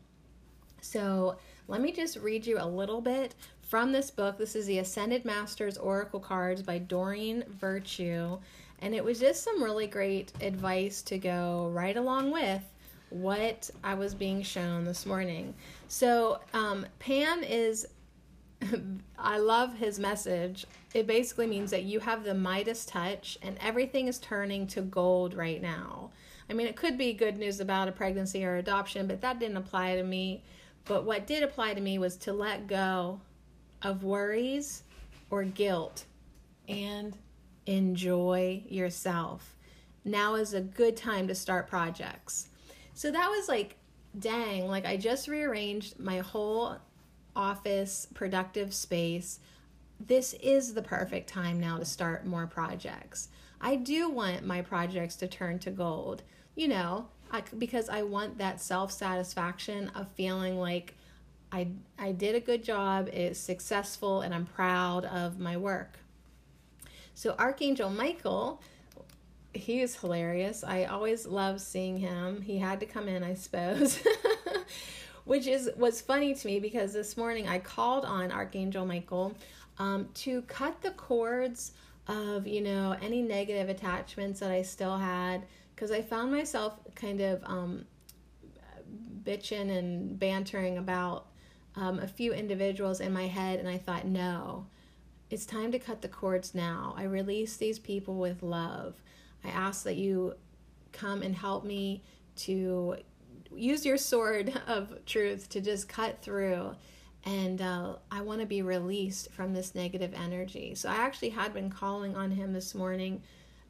So, 0.80 1.36
let 1.68 1.80
me 1.80 1.90
just 1.90 2.18
read 2.18 2.46
you 2.46 2.58
a 2.60 2.66
little 2.66 3.00
bit 3.00 3.34
from 3.66 3.90
this 3.90 4.10
book. 4.10 4.38
This 4.38 4.54
is 4.54 4.66
the 4.66 4.78
Ascended 4.78 5.24
Masters 5.24 5.76
Oracle 5.76 6.20
Cards 6.20 6.62
by 6.62 6.78
Doreen 6.78 7.42
Virtue. 7.48 8.38
And 8.80 8.94
it 8.94 9.04
was 9.04 9.18
just 9.18 9.42
some 9.42 9.62
really 9.62 9.88
great 9.88 10.32
advice 10.40 11.02
to 11.02 11.18
go 11.18 11.70
right 11.72 11.96
along 11.96 12.30
with 12.30 12.62
what 13.10 13.70
I 13.82 13.94
was 13.94 14.14
being 14.14 14.42
shown 14.42 14.84
this 14.84 15.04
morning. 15.04 15.54
So, 15.88 16.40
um, 16.52 16.86
Pan 16.98 17.42
is, 17.42 17.88
I 19.18 19.38
love 19.38 19.74
his 19.74 19.98
message. 19.98 20.66
It 20.94 21.06
basically 21.06 21.46
means 21.46 21.70
that 21.72 21.84
you 21.84 22.00
have 22.00 22.22
the 22.22 22.34
Midas 22.34 22.84
touch 22.84 23.36
and 23.42 23.56
everything 23.60 24.06
is 24.06 24.18
turning 24.18 24.66
to 24.68 24.82
gold 24.82 25.34
right 25.34 25.60
now. 25.60 26.10
I 26.48 26.52
mean, 26.52 26.68
it 26.68 26.76
could 26.76 26.96
be 26.96 27.12
good 27.12 27.36
news 27.36 27.58
about 27.58 27.88
a 27.88 27.92
pregnancy 27.92 28.44
or 28.44 28.56
adoption, 28.56 29.08
but 29.08 29.20
that 29.22 29.40
didn't 29.40 29.56
apply 29.56 29.96
to 29.96 30.04
me. 30.04 30.44
But 30.84 31.04
what 31.04 31.26
did 31.26 31.42
apply 31.42 31.74
to 31.74 31.80
me 31.80 31.98
was 31.98 32.16
to 32.18 32.32
let 32.32 32.68
go 32.68 33.20
of 33.86 34.02
worries 34.02 34.82
or 35.30 35.44
guilt 35.44 36.04
and 36.68 37.16
enjoy 37.66 38.62
yourself. 38.68 39.56
Now 40.04 40.34
is 40.34 40.54
a 40.54 40.60
good 40.60 40.96
time 40.96 41.28
to 41.28 41.34
start 41.36 41.68
projects. 41.68 42.48
So 42.94 43.12
that 43.12 43.28
was 43.28 43.48
like, 43.48 43.76
dang, 44.18 44.66
like 44.66 44.86
I 44.86 44.96
just 44.96 45.28
rearranged 45.28 46.00
my 46.00 46.18
whole 46.18 46.78
office 47.36 48.08
productive 48.12 48.74
space. 48.74 49.38
This 50.00 50.34
is 50.34 50.74
the 50.74 50.82
perfect 50.82 51.28
time 51.28 51.60
now 51.60 51.78
to 51.78 51.84
start 51.84 52.26
more 52.26 52.46
projects. 52.48 53.28
I 53.60 53.76
do 53.76 54.10
want 54.10 54.44
my 54.44 54.62
projects 54.62 55.14
to 55.16 55.28
turn 55.28 55.60
to 55.60 55.70
gold. 55.70 56.24
You 56.56 56.68
know, 56.68 57.08
I, 57.30 57.42
because 57.56 57.88
I 57.88 58.02
want 58.02 58.38
that 58.38 58.60
self 58.60 58.90
satisfaction 58.90 59.92
of 59.94 60.08
feeling 60.12 60.58
like 60.58 60.95
I, 61.52 61.68
I 61.98 62.12
did 62.12 62.34
a 62.34 62.40
good 62.40 62.62
job, 62.62 63.08
it's 63.12 63.38
successful, 63.38 64.20
and 64.20 64.34
I'm 64.34 64.46
proud 64.46 65.04
of 65.04 65.38
my 65.38 65.56
work. 65.56 65.98
So, 67.14 67.34
Archangel 67.38 67.88
Michael, 67.88 68.60
he 69.54 69.80
is 69.80 69.96
hilarious. 69.96 70.62
I 70.64 70.84
always 70.84 71.26
love 71.26 71.60
seeing 71.60 71.96
him. 71.98 72.42
He 72.42 72.58
had 72.58 72.80
to 72.80 72.86
come 72.86 73.08
in, 73.08 73.22
I 73.22 73.34
suppose. 73.34 74.00
Which 75.24 75.46
is 75.46 75.70
was 75.76 76.00
funny 76.00 76.34
to 76.34 76.46
me 76.46 76.60
because 76.60 76.92
this 76.92 77.16
morning 77.16 77.48
I 77.48 77.58
called 77.58 78.04
on 78.04 78.30
Archangel 78.30 78.86
Michael 78.86 79.34
um, 79.78 80.08
to 80.14 80.42
cut 80.42 80.82
the 80.82 80.92
cords 80.92 81.72
of 82.06 82.46
you 82.46 82.60
know 82.60 82.96
any 83.02 83.22
negative 83.22 83.68
attachments 83.68 84.38
that 84.38 84.52
I 84.52 84.62
still 84.62 84.96
had 84.96 85.44
because 85.74 85.90
I 85.90 86.00
found 86.00 86.30
myself 86.30 86.74
kind 86.94 87.20
of 87.20 87.42
um, 87.44 87.86
bitching 89.24 89.76
and 89.76 90.18
bantering 90.18 90.78
about 90.78 91.26
um, 91.76 91.98
a 91.98 92.08
few 92.08 92.32
individuals 92.32 93.00
in 93.00 93.12
my 93.12 93.26
head, 93.26 93.58
and 93.58 93.68
I 93.68 93.78
thought, 93.78 94.06
no, 94.06 94.66
it's 95.30 95.46
time 95.46 95.72
to 95.72 95.78
cut 95.78 96.02
the 96.02 96.08
cords 96.08 96.54
now. 96.54 96.94
I 96.96 97.04
release 97.04 97.56
these 97.56 97.78
people 97.78 98.16
with 98.16 98.42
love. 98.42 98.94
I 99.44 99.48
ask 99.48 99.84
that 99.84 99.96
you 99.96 100.34
come 100.92 101.22
and 101.22 101.34
help 101.34 101.64
me 101.64 102.02
to 102.36 102.96
use 103.54 103.84
your 103.84 103.96
sword 103.96 104.60
of 104.66 105.04
truth 105.04 105.48
to 105.50 105.60
just 105.60 105.88
cut 105.88 106.22
through 106.22 106.74
and 107.26 107.60
uh, 107.60 107.96
I 108.10 108.20
want 108.20 108.40
to 108.40 108.46
be 108.46 108.62
released 108.62 109.32
from 109.32 109.52
this 109.52 109.74
negative 109.74 110.14
energy. 110.14 110.76
So 110.76 110.88
I 110.88 110.94
actually 110.94 111.30
had 111.30 111.52
been 111.52 111.70
calling 111.70 112.16
on 112.16 112.30
him 112.30 112.52
this 112.52 112.72
morning 112.72 113.20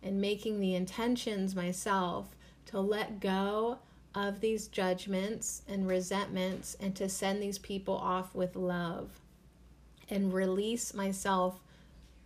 and 0.03 0.21
making 0.21 0.61
the 0.61 0.75
intentions 0.75 1.57
myself 1.57 2.37
to 2.67 2.79
let 2.79 3.19
go 3.19 3.79
of 4.17 4.41
these 4.41 4.67
judgments 4.67 5.63
and 5.69 5.87
resentments 5.87 6.77
and 6.81 6.97
to 6.97 7.09
send 7.09 7.41
these 7.41 7.59
people 7.59 7.95
off 7.95 8.35
with 8.35 8.57
love 8.57 9.11
and 10.11 10.33
release 10.33 10.95
myself 10.95 11.61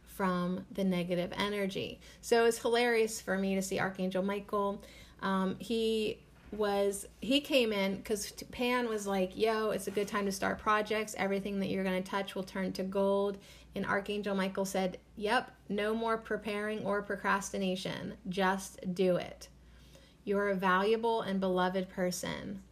from 0.04 0.64
the 0.70 0.85
negative 0.85 1.32
energy. 1.37 2.00
So 2.23 2.47
it's 2.47 2.59
hilarious 2.59 3.20
for 3.20 3.37
me 3.37 3.54
to 3.56 3.62
see 3.62 3.78
Archangel 3.78 4.23
Michael. 4.23 4.80
Um, 5.20 5.56
he 5.59 6.18
was 6.52 7.06
he 7.20 7.40
came 7.40 7.73
in 7.73 7.97
because 7.97 8.32
Pan 8.50 8.88
was 8.88 9.06
like, 9.06 9.37
"Yo, 9.37 9.70
it's 9.70 9.87
a 9.87 9.90
good 9.90 10.09
time 10.09 10.26
to 10.26 10.32
start 10.32 10.59
projects. 10.59 11.14
Everything 11.18 11.61
that 11.61 11.68
you're 11.68 11.85
going 11.85 12.02
to 12.02 12.11
touch 12.11 12.35
will 12.35 12.44
turn 12.44 12.73
to 12.73 12.82
gold." 12.82 13.37
And 13.75 13.87
Archangel 13.87 14.35
Michael 14.35 14.64
said, 14.64 14.99
Yep, 15.16 15.50
no 15.68 15.94
more 15.94 16.18
preparing 16.18 16.85
or 16.85 17.02
procrastination. 17.02 18.14
Just 18.28 18.80
do 18.94 19.16
it. 19.16 19.49
You're 20.25 20.50
a 20.50 20.55
valuable 20.55 21.23
and 21.23 21.41
beloved 21.41 21.89
person. 21.89 22.62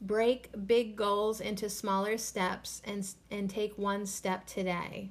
Break 0.00 0.50
big 0.66 0.96
goals 0.96 1.40
into 1.40 1.68
smaller 1.68 2.16
steps 2.16 2.80
and, 2.84 3.06
and 3.30 3.50
take 3.50 3.76
one 3.76 4.06
step 4.06 4.46
today. 4.46 5.10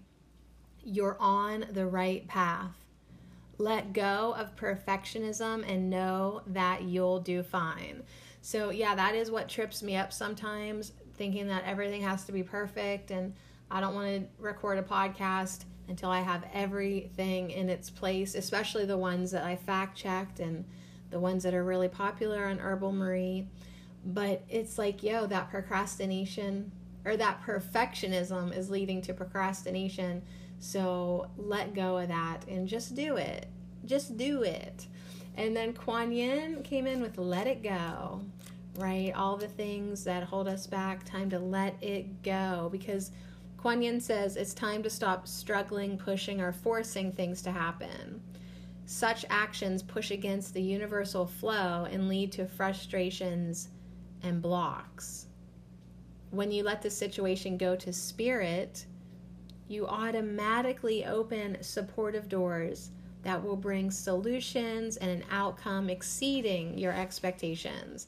You're 0.84 1.18
on 1.20 1.66
the 1.72 1.86
right 1.86 2.28
path. 2.28 2.86
Let 3.58 3.94
go 3.94 4.34
of 4.38 4.56
perfectionism 4.56 5.70
and 5.70 5.90
know 5.90 6.42
that 6.48 6.84
you'll 6.84 7.20
do 7.20 7.44
fine. 7.44 8.04
So, 8.42 8.72
yeah, 8.72 8.96
that 8.96 9.16
is 9.16 9.30
what 9.30 9.50
trips 9.50 9.84
me 9.84 9.98
up 9.98 10.14
sometimes, 10.14 10.94
thinking 11.16 11.48
that 11.50 11.66
everything 11.66 12.02
has 12.02 12.24
to 12.26 12.32
be 12.32 12.42
perfect 12.42 13.12
and 13.12 13.34
I 13.72 13.82
don't 13.82 13.94
want 13.94 14.08
to 14.08 14.44
record 14.44 14.80
a 14.80 14.84
podcast 14.84 15.66
until 15.88 16.10
I 16.10 16.22
have 16.22 16.44
everything 16.54 17.52
in 17.52 17.70
its 17.70 17.90
place, 17.90 18.36
especially 18.36 18.86
the 18.86 18.98
ones 18.98 19.32
that 19.32 19.44
I 19.44 19.56
fact 19.56 19.98
checked 19.98 20.40
and 20.40 20.66
the 21.10 21.20
ones 21.20 21.44
that 21.44 21.54
are 21.54 21.64
really 21.64 21.90
popular 21.90 22.46
on 22.48 22.60
Herbal 22.60 22.92
Marie. 22.92 23.48
But 24.06 24.44
it's 24.50 24.78
like, 24.78 25.04
yo, 25.04 25.28
that 25.28 25.50
procrastination 25.50 26.72
or 27.06 27.18
that 27.18 27.42
perfectionism 27.46 28.56
is 28.56 28.70
leading 28.70 29.02
to 29.04 29.14
procrastination. 29.14 30.22
So 30.60 31.30
let 31.38 31.74
go 31.74 31.98
of 31.98 32.10
that 32.10 32.48
and 32.48 32.68
just 32.68 32.96
do 32.96 33.18
it. 33.18 33.48
Just 33.86 34.18
do 34.18 34.44
it. 34.44 34.88
And 35.38 35.56
then 35.56 35.74
Kuan 35.74 36.12
Yin 36.12 36.64
came 36.64 36.86
in 36.86 37.02
with 37.02 37.18
let 37.18 37.48
it 37.48 37.64
go, 37.64 38.22
right? 38.76 39.14
All 39.16 39.38
the 39.38 39.48
things 39.48 40.04
that 40.04 40.24
hold 40.24 40.48
us 40.48 40.68
back, 40.68 41.06
time 41.06 41.30
to 41.30 41.40
let 41.40 41.82
it 41.82 42.24
go 42.24 42.70
because 42.72 43.12
Kuan 43.58 43.82
Yin 43.82 44.02
says 44.02 44.36
it's 44.36 44.54
time 44.54 44.84
to 44.84 44.90
stop 44.90 45.28
struggling, 45.28 45.98
pushing, 45.98 46.42
or 46.42 46.52
forcing 46.52 47.12
things 47.12 47.42
to 47.42 47.52
happen. 47.52 48.22
Such 48.92 49.24
actions 49.30 49.84
push 49.84 50.10
against 50.10 50.56
the 50.56 50.64
universal 50.64 51.28
flow 51.28 51.86
and 51.92 52.10
lead 52.10 52.32
to 52.32 52.48
frustrations 52.48 53.70
and 54.24 54.42
blocks. 54.42 55.28
When 56.32 56.52
you 56.52 56.64
let 56.64 56.82
the 56.82 56.90
situation 56.90 57.56
go 57.56 57.76
to 57.76 57.94
spirit, 57.94 58.88
you 59.68 59.86
automatically 59.86 61.06
open 61.06 61.62
supportive 61.62 62.28
doors 62.30 62.90
that 63.22 63.44
will 63.44 63.56
bring 63.56 63.92
solutions 63.92 64.98
and 64.98 65.12
an 65.12 65.24
outcome 65.30 65.88
exceeding 65.92 66.76
your 66.76 66.92
expectations. 66.92 68.08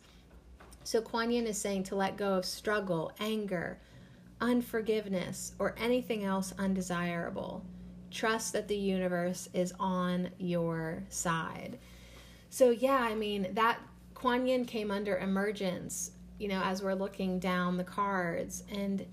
So, 0.83 0.99
Kuan 0.99 1.29
Yin 1.29 1.45
is 1.45 1.59
saying 1.59 1.83
to 1.83 1.95
let 1.95 2.17
go 2.17 2.33
of 2.33 2.45
struggle, 2.45 3.11
anger, 3.19 3.77
unforgiveness, 4.41 5.53
or 5.59 5.75
anything 5.77 6.25
else 6.25 6.55
undesirable. 6.57 7.63
Trust 8.11 8.53
that 8.53 8.67
the 8.67 8.75
universe 8.75 9.49
is 9.53 9.73
on 9.79 10.29
your 10.37 11.03
side. 11.09 11.79
So, 12.49 12.69
yeah, 12.69 12.97
I 12.97 13.15
mean, 13.15 13.47
that 13.53 13.79
Kuan 14.13 14.45
Yin 14.45 14.65
came 14.65 14.91
under 14.91 15.17
emergence, 15.17 16.11
you 16.37 16.47
know, 16.47 16.61
as 16.63 16.83
we're 16.83 16.93
looking 16.93 17.39
down 17.39 17.77
the 17.77 17.83
cards. 17.83 18.63
And 18.71 19.05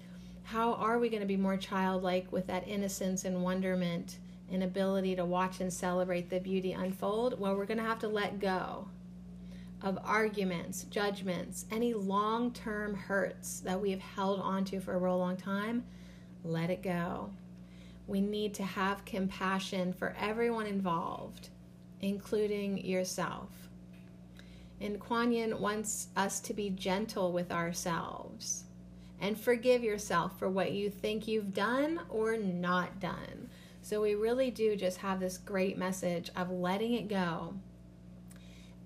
how 0.42 0.74
are 0.74 0.98
we 0.98 1.08
going 1.08 1.22
to 1.22 1.26
be 1.26 1.36
more 1.36 1.56
childlike 1.56 2.30
with 2.32 2.46
that 2.48 2.66
innocence 2.66 3.24
and 3.24 3.42
wonderment 3.42 4.18
and 4.50 4.62
ability 4.62 5.14
to 5.16 5.24
watch 5.24 5.60
and 5.60 5.72
celebrate 5.72 6.28
the 6.30 6.40
beauty 6.40 6.72
unfold? 6.72 7.38
Well, 7.38 7.56
we're 7.56 7.66
going 7.66 7.78
to 7.78 7.84
have 7.84 8.00
to 8.00 8.08
let 8.08 8.40
go 8.40 8.88
of 9.82 9.98
arguments, 10.02 10.84
judgments, 10.84 11.66
any 11.70 11.94
long 11.94 12.52
term 12.52 12.94
hurts 12.94 13.60
that 13.60 13.80
we 13.80 13.90
have 13.90 14.00
held 14.00 14.40
onto 14.40 14.80
for 14.80 14.94
a 14.94 14.98
real 14.98 15.18
long 15.18 15.36
time, 15.36 15.84
let 16.44 16.70
it 16.70 16.82
go. 16.82 17.30
We 18.08 18.22
need 18.22 18.54
to 18.54 18.64
have 18.64 19.04
compassion 19.04 19.92
for 19.92 20.16
everyone 20.18 20.66
involved, 20.66 21.50
including 22.00 22.84
yourself. 22.84 23.50
And 24.80 24.98
Kuan 24.98 25.30
Yin 25.30 25.60
wants 25.60 26.08
us 26.16 26.40
to 26.40 26.54
be 26.54 26.70
gentle 26.70 27.32
with 27.32 27.52
ourselves 27.52 28.64
and 29.20 29.38
forgive 29.38 29.84
yourself 29.84 30.38
for 30.38 30.48
what 30.48 30.72
you 30.72 30.88
think 30.88 31.28
you've 31.28 31.52
done 31.52 32.00
or 32.08 32.36
not 32.38 32.98
done. 32.98 33.50
So, 33.82 34.00
we 34.00 34.14
really 34.14 34.50
do 34.50 34.74
just 34.74 34.98
have 34.98 35.20
this 35.20 35.38
great 35.38 35.76
message 35.76 36.30
of 36.34 36.50
letting 36.50 36.94
it 36.94 37.08
go 37.08 37.54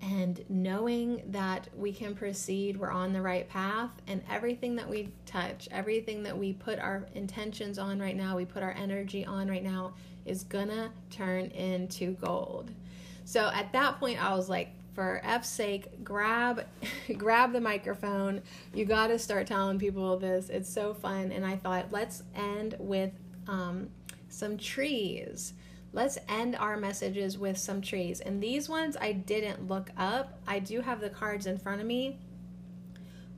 and 0.03 0.43
knowing 0.49 1.23
that 1.27 1.69
we 1.77 1.93
can 1.93 2.13
proceed, 2.13 2.77
we're 2.77 2.91
on 2.91 3.13
the 3.13 3.21
right 3.21 3.47
path, 3.47 3.89
and 4.07 4.21
everything 4.29 4.75
that 4.75 4.89
we 4.89 5.09
touch, 5.25 5.69
everything 5.71 6.23
that 6.23 6.37
we 6.37 6.51
put 6.51 6.77
our 6.77 7.07
intentions 7.15 7.79
on 7.79 7.99
right 7.99 8.15
now, 8.17 8.35
we 8.35 8.43
put 8.43 8.63
our 8.63 8.73
energy 8.73 9.25
on 9.25 9.49
right 9.49 9.63
now, 9.63 9.93
is 10.25 10.43
gonna 10.43 10.91
turn 11.09 11.45
into 11.51 12.11
gold. 12.15 12.71
So 13.23 13.49
at 13.53 13.71
that 13.71 13.97
point, 13.97 14.21
I 14.21 14.35
was 14.35 14.49
like, 14.49 14.73
for 14.93 15.21
F's 15.23 15.49
sake, 15.49 16.03
grab 16.03 16.65
grab 17.17 17.53
the 17.53 17.61
microphone. 17.61 18.41
You 18.73 18.83
got 18.83 19.07
to 19.07 19.17
start 19.17 19.47
telling 19.47 19.79
people 19.79 20.17
this. 20.17 20.49
It's 20.49 20.69
so 20.69 20.93
fun. 20.93 21.31
And 21.31 21.45
I 21.45 21.55
thought, 21.55 21.87
let's 21.91 22.23
end 22.35 22.75
with 22.77 23.11
um, 23.47 23.89
some 24.29 24.57
trees 24.57 25.53
let's 25.93 26.17
end 26.27 26.55
our 26.55 26.75
messages 26.75 27.37
with 27.37 27.57
some 27.57 27.81
trees. 27.81 28.19
And 28.19 28.41
these 28.41 28.67
ones 28.67 28.97
I 28.99 29.13
didn't 29.13 29.67
look 29.67 29.91
up. 29.95 30.41
I 30.47 30.59
do 30.59 30.81
have 30.81 30.99
the 30.99 31.09
cards 31.09 31.45
in 31.45 31.57
front 31.57 31.79
of 31.79 31.87
me. 31.87 32.19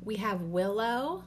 We 0.04 0.15
have 0.15 0.41
willow. 0.41 1.24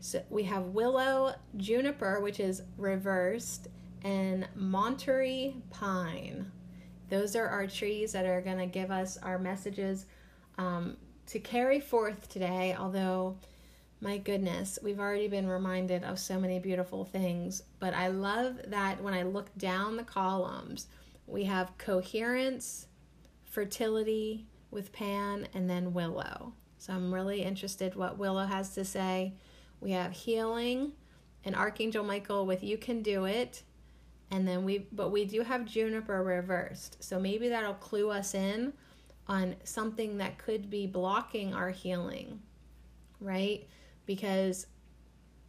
So 0.00 0.22
we 0.30 0.44
have 0.44 0.64
willow, 0.64 1.34
juniper, 1.58 2.20
which 2.20 2.40
is 2.40 2.62
reversed, 2.78 3.68
and 4.02 4.48
Monterey 4.54 5.54
pine. 5.68 6.50
Those 7.10 7.36
are 7.36 7.46
our 7.46 7.66
trees 7.66 8.12
that 8.12 8.24
are 8.24 8.40
going 8.40 8.58
to 8.58 8.66
give 8.66 8.90
us 8.90 9.18
our 9.18 9.38
messages 9.38 10.06
um, 10.56 10.96
to 11.26 11.38
carry 11.38 11.80
forth 11.80 12.30
today. 12.30 12.74
Although 12.78 13.36
my 14.00 14.16
goodness, 14.16 14.78
we've 14.82 14.98
already 15.00 15.28
been 15.28 15.46
reminded 15.46 16.04
of 16.04 16.18
so 16.18 16.40
many 16.40 16.58
beautiful 16.58 17.04
things, 17.04 17.62
but 17.78 17.92
I 17.92 18.08
love 18.08 18.58
that 18.68 19.02
when 19.02 19.12
I 19.12 19.22
look 19.22 19.56
down 19.58 19.96
the 19.96 20.04
columns, 20.04 20.86
we 21.26 21.44
have 21.44 21.76
coherence, 21.76 22.86
fertility 23.44 24.46
with 24.70 24.92
Pan, 24.92 25.46
and 25.52 25.68
then 25.68 25.92
Willow. 25.92 26.54
So 26.78 26.94
I'm 26.94 27.12
really 27.12 27.42
interested 27.42 27.94
what 27.94 28.18
Willow 28.18 28.46
has 28.46 28.74
to 28.74 28.84
say. 28.84 29.34
We 29.80 29.90
have 29.92 30.12
healing 30.12 30.92
and 31.44 31.54
Archangel 31.54 32.04
Michael 32.04 32.46
with 32.46 32.64
You 32.64 32.78
Can 32.78 33.02
Do 33.02 33.26
It. 33.26 33.62
And 34.30 34.46
then 34.46 34.64
we, 34.64 34.86
but 34.92 35.10
we 35.10 35.24
do 35.24 35.42
have 35.42 35.66
Juniper 35.66 36.22
reversed. 36.22 37.02
So 37.02 37.18
maybe 37.20 37.48
that'll 37.48 37.74
clue 37.74 38.10
us 38.10 38.34
in 38.34 38.72
on 39.26 39.56
something 39.64 40.18
that 40.18 40.38
could 40.38 40.70
be 40.70 40.86
blocking 40.86 41.52
our 41.52 41.70
healing, 41.70 42.40
right? 43.20 43.68
Because 44.10 44.66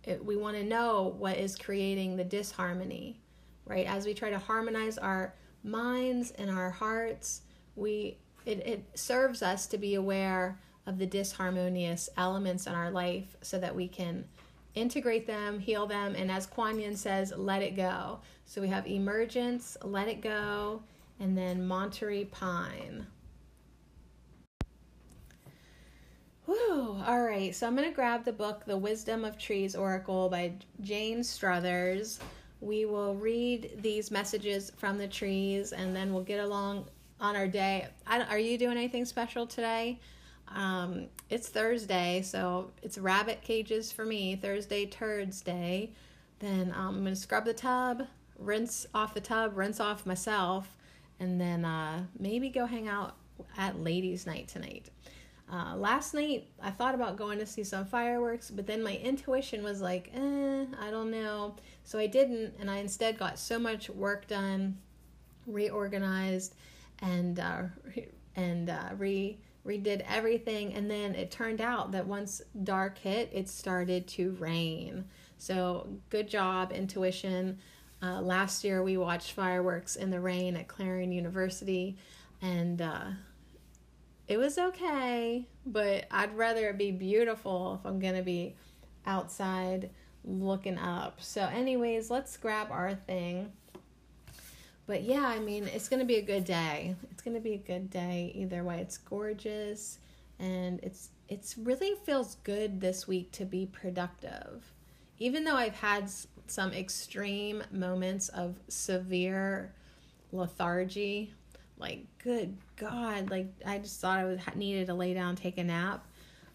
it, 0.03 0.23
we 0.23 0.37
want 0.37 0.55
to 0.55 0.63
know 0.63 1.15
what 1.17 1.35
is 1.35 1.55
creating 1.55 2.15
the 2.15 2.23
disharmony, 2.23 3.19
right? 3.65 3.87
As 3.87 4.05
we 4.05 4.13
try 4.13 4.29
to 4.29 4.37
harmonize 4.37 4.99
our 4.99 5.33
minds 5.63 6.29
and 6.29 6.47
our 6.47 6.69
hearts, 6.69 7.41
we 7.75 8.19
it, 8.45 8.59
it 8.59 8.85
serves 8.93 9.41
us 9.41 9.65
to 9.65 9.79
be 9.79 9.95
aware 9.95 10.59
of 10.85 10.99
the 10.99 11.07
disharmonious 11.07 12.07
elements 12.17 12.67
in 12.67 12.75
our 12.75 12.91
life 12.91 13.35
so 13.41 13.57
that 13.57 13.75
we 13.75 13.87
can 13.87 14.25
integrate 14.75 15.25
them, 15.25 15.57
heal 15.57 15.87
them, 15.87 16.13
and 16.13 16.29
as 16.29 16.45
Kuan 16.45 16.79
Yin 16.79 16.95
says, 16.95 17.33
let 17.35 17.63
it 17.63 17.75
go. 17.75 18.19
So 18.45 18.61
we 18.61 18.67
have 18.67 18.85
emergence, 18.85 19.75
let 19.83 20.07
it 20.07 20.21
go, 20.21 20.83
and 21.19 21.35
then 21.35 21.65
Monterey 21.65 22.25
Pine. 22.25 23.07
All 27.05 27.23
right. 27.23 27.53
So 27.55 27.65
I'm 27.65 27.75
going 27.75 27.89
to 27.89 27.95
grab 27.95 28.25
the 28.25 28.33
book, 28.33 28.63
The 28.65 28.77
Wisdom 28.77 29.25
of 29.25 29.37
Trees 29.37 29.75
Oracle 29.75 30.29
by 30.29 30.53
Jane 30.81 31.23
Struthers. 31.23 32.19
We 32.59 32.85
will 32.85 33.15
read 33.15 33.79
these 33.81 34.11
messages 34.11 34.71
from 34.77 34.97
the 34.97 35.07
trees 35.07 35.71
and 35.71 35.95
then 35.95 36.13
we'll 36.13 36.23
get 36.23 36.39
along 36.39 36.85
on 37.19 37.35
our 37.35 37.47
day. 37.47 37.87
are 38.05 38.37
you 38.37 38.57
doing 38.57 38.77
anything 38.77 39.05
special 39.05 39.47
today? 39.47 39.99
Um, 40.47 41.07
it's 41.29 41.47
Thursday, 41.47 42.21
so 42.23 42.71
it's 42.83 42.97
rabbit 42.97 43.41
cages 43.41 43.91
for 43.91 44.05
me. 44.05 44.35
Thursday, 44.35 44.85
Turds 44.85 45.41
Day. 45.41 45.93
Then 46.39 46.73
um, 46.75 46.95
I'm 46.95 47.01
going 47.03 47.15
to 47.15 47.19
scrub 47.19 47.45
the 47.45 47.53
tub, 47.53 48.03
rinse 48.37 48.85
off 48.93 49.13
the 49.13 49.21
tub, 49.21 49.57
rinse 49.57 49.79
off 49.79 50.05
myself, 50.05 50.77
and 51.19 51.39
then 51.39 51.63
uh, 51.63 52.03
maybe 52.19 52.49
go 52.49 52.65
hang 52.65 52.87
out 52.87 53.15
at 53.57 53.79
ladies' 53.79 54.25
night 54.25 54.47
tonight. 54.47 54.89
Uh, 55.51 55.75
last 55.75 56.13
night, 56.13 56.47
I 56.61 56.71
thought 56.71 56.95
about 56.95 57.17
going 57.17 57.37
to 57.39 57.45
see 57.45 57.65
some 57.65 57.85
fireworks, 57.85 58.49
but 58.49 58.65
then 58.65 58.81
my 58.81 58.95
intuition 58.95 59.63
was 59.63 59.81
like, 59.81 60.09
eh, 60.13 60.65
I 60.79 60.89
don't 60.89 61.11
know. 61.11 61.55
So 61.83 61.99
I 61.99 62.07
didn't, 62.07 62.53
and 62.57 62.71
I 62.71 62.77
instead 62.77 63.19
got 63.19 63.37
so 63.37 63.59
much 63.59 63.89
work 63.89 64.27
done, 64.27 64.77
reorganized, 65.45 66.55
and 67.01 67.37
uh, 67.37 67.63
and 68.37 68.69
uh, 68.69 68.91
re 68.97 69.37
redid 69.67 70.05
everything. 70.07 70.73
And 70.73 70.89
then 70.89 71.15
it 71.15 71.31
turned 71.31 71.59
out 71.59 71.91
that 71.91 72.07
once 72.07 72.41
dark 72.63 72.97
hit, 72.97 73.29
it 73.33 73.49
started 73.49 74.07
to 74.09 74.31
rain. 74.39 75.03
So 75.37 75.89
good 76.09 76.29
job, 76.29 76.71
intuition. 76.71 77.59
Uh, 78.01 78.21
last 78.21 78.63
year, 78.63 78.81
we 78.83 78.95
watched 78.95 79.33
fireworks 79.33 79.97
in 79.97 80.11
the 80.11 80.19
rain 80.19 80.55
at 80.55 80.69
Clarion 80.69 81.11
University, 81.11 81.97
and 82.41 82.81
uh, 82.81 83.03
it 84.31 84.37
was 84.37 84.57
okay, 84.57 85.45
but 85.65 86.05
I'd 86.09 86.37
rather 86.37 86.69
it 86.69 86.77
be 86.77 86.91
beautiful 86.91 87.77
if 87.77 87.85
I'm 87.85 87.99
going 87.99 88.15
to 88.15 88.21
be 88.21 88.55
outside 89.05 89.89
looking 90.23 90.77
up. 90.77 91.21
So, 91.21 91.41
anyways, 91.41 92.09
let's 92.09 92.37
grab 92.37 92.71
our 92.71 92.95
thing. 92.95 93.51
But 94.87 95.03
yeah, 95.03 95.25
I 95.25 95.39
mean, 95.39 95.67
it's 95.67 95.89
going 95.89 95.99
to 95.99 96.05
be 96.05 96.15
a 96.15 96.21
good 96.21 96.45
day. 96.45 96.95
It's 97.11 97.21
going 97.21 97.35
to 97.35 97.41
be 97.41 97.55
a 97.55 97.57
good 97.57 97.89
day 97.89 98.31
either 98.33 98.63
way. 98.63 98.79
It's 98.79 98.97
gorgeous 98.97 99.99
and 100.39 100.79
it's 100.81 101.09
it's 101.27 101.57
really 101.57 101.95
feels 102.05 102.35
good 102.43 102.79
this 102.79 103.09
week 103.09 103.33
to 103.33 103.43
be 103.43 103.65
productive. 103.65 104.71
Even 105.19 105.43
though 105.43 105.55
I've 105.55 105.75
had 105.75 106.09
some 106.47 106.71
extreme 106.71 107.63
moments 107.69 108.29
of 108.29 108.55
severe 108.69 109.73
lethargy, 110.31 111.33
like 111.81 112.05
good 112.23 112.55
god, 112.77 113.29
like 113.29 113.47
I 113.65 113.79
just 113.79 113.99
thought 113.99 114.19
I 114.19 114.25
was 114.25 114.39
needed 114.55 114.87
to 114.87 114.93
lay 114.93 115.13
down 115.13 115.35
take 115.35 115.57
a 115.57 115.63
nap. 115.63 116.05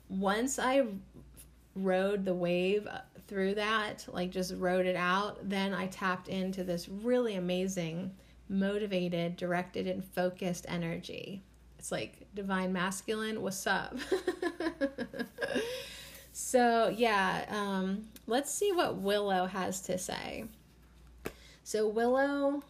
Once 0.09 0.59
I 0.59 0.87
rode 1.75 2.25
the 2.25 2.35
wave 2.35 2.89
through 3.27 3.57
that, 3.57 4.07
like 4.09 4.31
just 4.31 4.55
rode 4.57 4.87
it 4.87 4.97
out, 4.97 5.49
then 5.49 5.75
I 5.75 5.89
tapped 5.89 6.29
into 6.29 6.65
this 6.65 6.89
really 6.89 7.35
amazing, 7.35 8.13
motivated, 8.49 9.37
directed, 9.37 9.87
and 9.87 10.05
focused 10.05 10.65
energy. 10.69 11.43
It's 11.79 11.93
like 11.93 12.27
divine 12.35 12.73
masculine, 12.73 13.43
what's 13.43 13.67
up? 13.67 13.97
so, 16.33 16.93
yeah, 16.97 17.45
um, 17.49 18.07
let's 18.27 18.53
see 18.53 18.73
what 18.73 18.97
Willow 18.97 19.47
has 19.47 19.81
to 19.83 19.99
say. 19.99 20.45
So, 21.65 21.89
Willow 21.89 22.63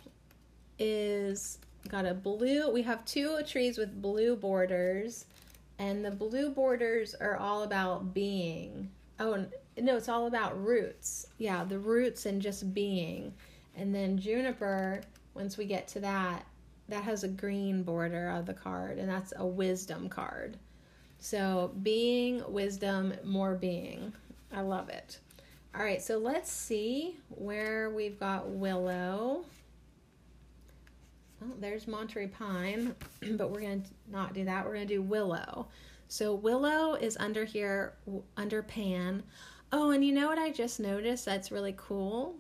is 0.79 1.59
got 1.87 2.07
a 2.07 2.14
blue, 2.14 2.70
we 2.70 2.83
have 2.83 3.05
two 3.05 3.40
trees 3.46 3.79
with 3.79 4.01
blue 4.01 4.37
borders, 4.37 5.27
and 5.79 6.05
the 6.05 6.11
blue 6.11 6.51
borders 6.51 7.14
are 7.14 7.37
all 7.37 7.62
about 7.62 8.14
being. 8.14 8.90
Oh, 9.18 9.46
no, 9.79 9.96
it's 9.96 10.09
all 10.09 10.27
about 10.27 10.62
roots. 10.62 11.27
Yeah, 11.38 11.64
the 11.64 11.79
roots 11.79 12.27
and 12.27 12.40
just 12.40 12.75
being. 12.75 13.33
And 13.77 13.94
then 13.94 14.18
juniper, 14.18 15.03
once 15.35 15.57
we 15.57 15.66
get 15.66 15.87
to 15.88 16.01
that, 16.01 16.46
that 16.88 17.03
has 17.03 17.25
a 17.25 17.29
green 17.29 17.83
border 17.83 18.31
of 18.31 18.46
the 18.46 18.55
card, 18.55 18.99
and 18.99 19.09
that's 19.09 19.33
a 19.37 19.46
wisdom 19.46 20.09
card. 20.09 20.57
So, 21.18 21.72
being, 21.83 22.42
wisdom, 22.51 23.14
more 23.25 23.55
being. 23.55 24.12
I 24.53 24.61
love 24.61 24.88
it. 24.88 25.18
All 25.75 25.83
right, 25.83 26.01
so 26.01 26.16
let's 26.18 26.51
see 26.51 27.18
where 27.29 27.90
we've 27.90 28.18
got 28.18 28.49
willow. 28.49 29.44
Oh, 31.42 31.53
there's 31.61 31.87
Monterey 31.87 32.29
Pine, 32.29 32.94
but 33.33 33.51
we're 33.51 33.61
going 33.61 33.83
to 33.83 33.90
not 34.11 34.35
do 34.35 34.44
that. 34.44 34.64
We're 34.64 34.75
going 34.75 34.88
to 34.88 34.94
do 34.94 35.03
willow. 35.03 35.68
So, 36.09 36.35
willow 36.35 36.94
is 36.94 37.16
under 37.18 37.44
here, 37.44 37.94
under 38.37 38.62
pan. 38.62 39.22
Oh, 39.72 39.90
and 39.90 40.05
you 40.05 40.12
know 40.12 40.29
what 40.29 40.38
I 40.38 40.51
just 40.51 40.79
noticed 40.79 41.25
that's 41.25 41.51
really 41.51 41.75
cool? 41.77 42.37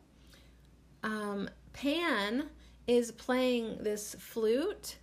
Um, 1.02 1.48
Pan 1.72 2.48
is 2.86 3.12
playing 3.12 3.78
this 3.80 4.16
flute, 4.18 4.96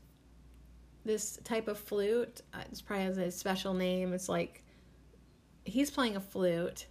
this 1.05 1.37
type 1.43 1.67
of 1.67 1.77
flute. 1.77 2.41
Uh, 2.53 2.63
it's 2.71 2.81
probably 2.81 3.05
has 3.05 3.17
a 3.17 3.31
special 3.31 3.73
name. 3.73 4.13
It's 4.13 4.29
like 4.29 4.63
he's 5.65 5.91
playing 5.91 6.15
a 6.15 6.19
flute, 6.19 6.87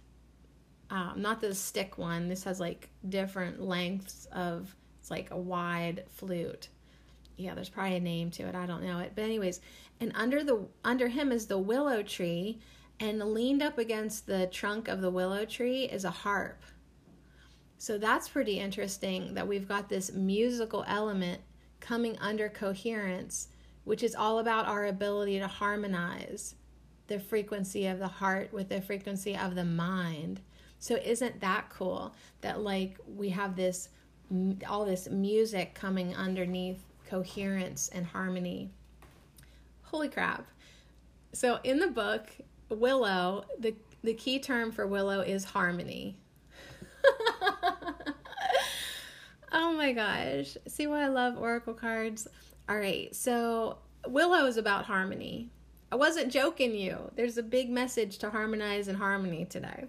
um, 0.89 1.15
not 1.17 1.41
the 1.41 1.53
stick 1.53 1.97
one. 1.97 2.29
This 2.29 2.43
has 2.43 2.59
like 2.59 2.89
different 3.09 3.61
lengths 3.61 4.25
of. 4.31 4.75
It's 4.99 5.11
like 5.11 5.31
a 5.31 5.37
wide 5.37 6.05
flute. 6.09 6.69
Yeah, 7.37 7.55
there's 7.55 7.69
probably 7.69 7.95
a 7.95 7.99
name 7.99 8.29
to 8.31 8.43
it. 8.43 8.55
I 8.55 8.65
don't 8.65 8.83
know 8.83 8.99
it, 8.99 9.13
but 9.15 9.23
anyways, 9.23 9.59
and 9.99 10.11
under 10.15 10.43
the 10.43 10.67
under 10.83 11.07
him 11.07 11.31
is 11.31 11.47
the 11.47 11.57
willow 11.57 12.03
tree, 12.03 12.59
and 12.99 13.19
leaned 13.33 13.61
up 13.61 13.77
against 13.77 14.27
the 14.27 14.47
trunk 14.47 14.87
of 14.87 15.01
the 15.01 15.09
willow 15.09 15.45
tree 15.45 15.83
is 15.85 16.05
a 16.05 16.11
harp. 16.11 16.61
So 17.77 17.97
that's 17.97 18.29
pretty 18.29 18.59
interesting 18.59 19.33
that 19.33 19.47
we've 19.47 19.67
got 19.67 19.89
this 19.89 20.13
musical 20.13 20.85
element 20.87 21.41
coming 21.79 22.17
under 22.19 22.47
coherence, 22.47 23.49
which 23.83 24.03
is 24.03 24.15
all 24.15 24.39
about 24.39 24.67
our 24.67 24.85
ability 24.85 25.39
to 25.39 25.47
harmonize 25.47 26.55
the 27.07 27.19
frequency 27.19 27.87
of 27.87 27.99
the 27.99 28.07
heart 28.07 28.53
with 28.53 28.69
the 28.69 28.81
frequency 28.81 29.35
of 29.35 29.55
the 29.55 29.65
mind. 29.65 30.39
So 30.79 30.95
isn't 30.95 31.41
that 31.41 31.69
cool 31.69 32.15
that 32.41 32.61
like 32.61 32.97
we 33.05 33.29
have 33.29 33.55
this 33.55 33.89
all 34.67 34.85
this 34.85 35.09
music 35.09 35.75
coming 35.75 36.15
underneath 36.15 36.83
coherence 37.13 37.89
and 37.93 38.07
harmony. 38.07 38.71
Holy 39.83 40.09
crap. 40.09 40.47
So 41.31 41.59
in 41.63 41.77
the 41.77 41.85
book, 41.85 42.27
willow, 42.69 43.45
the 43.59 43.75
the 44.03 44.15
key 44.15 44.39
term 44.39 44.71
for 44.71 44.87
willow 44.87 45.21
is 45.21 45.43
harmony. 45.43 46.17
oh 49.51 49.73
my 49.73 49.93
gosh. 49.93 50.57
See 50.67 50.87
why 50.87 51.03
I 51.03 51.07
love 51.09 51.37
oracle 51.37 51.75
cards? 51.75 52.27
All 52.67 52.77
right. 52.77 53.15
So, 53.15 53.77
willow 54.07 54.47
is 54.47 54.57
about 54.57 54.85
harmony. 54.85 55.51
I 55.91 55.95
wasn't 55.95 56.31
joking 56.31 56.73
you. 56.73 57.11
There's 57.15 57.37
a 57.37 57.43
big 57.43 57.69
message 57.69 58.17
to 58.19 58.31
harmonize 58.31 58.87
and 58.87 58.97
harmony 58.97 59.45
today. 59.45 59.85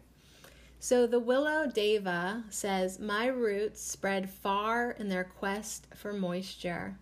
So 0.79 1.07
the 1.07 1.19
willow 1.19 1.67
deva 1.67 2.45
says, 2.51 2.99
My 2.99 3.29
roots 3.29 3.81
spread 3.81 4.29
far 4.29 4.91
in 4.91 5.09
their 5.09 5.25
quest 5.25 5.87
for 5.95 6.13
moisture. 6.13 6.99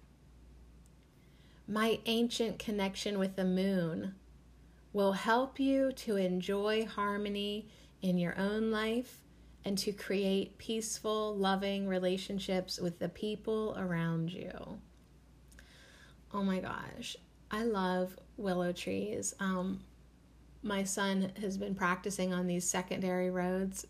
My 1.73 2.01
ancient 2.05 2.59
connection 2.59 3.19
with 3.19 3.35
the 3.35 3.47
moon 3.47 4.15
will 4.93 5.13
help 5.13 5.59
you 5.59 5.91
to 5.93 6.17
enjoy 6.17 6.85
harmony 6.85 7.67
in 8.03 8.19
your 8.19 8.39
own 8.39 8.71
life 8.71 9.23
and 9.65 9.79
to 9.79 9.91
create 9.91 10.59
peaceful, 10.59 11.35
loving 11.35 11.89
relationships 11.89 12.79
with 12.79 12.99
the 12.99 13.09
people 13.09 13.75
around 13.79 14.31
you. 14.31 14.53
Oh 16.35 16.43
my 16.43 16.59
gosh, 16.59 17.17
I 17.51 17.65
love 17.65 18.19
willow 18.37 18.73
trees. 18.73 19.35
Um, 19.41 19.81
my 20.63 20.85
son 20.85 21.33
has 21.41 21.57
been 21.57 21.75
practicing 21.75 22.35
on 22.35 22.47
these 22.47 22.69
secondary 22.69 23.31
roads, 23.31 23.87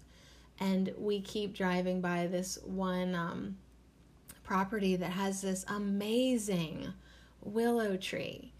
and 0.60 0.94
we 0.96 1.20
keep 1.20 1.52
driving 1.52 2.00
by 2.00 2.28
this 2.28 2.60
one 2.64 3.16
um, 3.16 3.56
property 4.44 4.94
that 4.94 5.10
has 5.10 5.40
this 5.40 5.64
amazing 5.66 6.92
willow 7.42 7.96
tree 7.96 8.52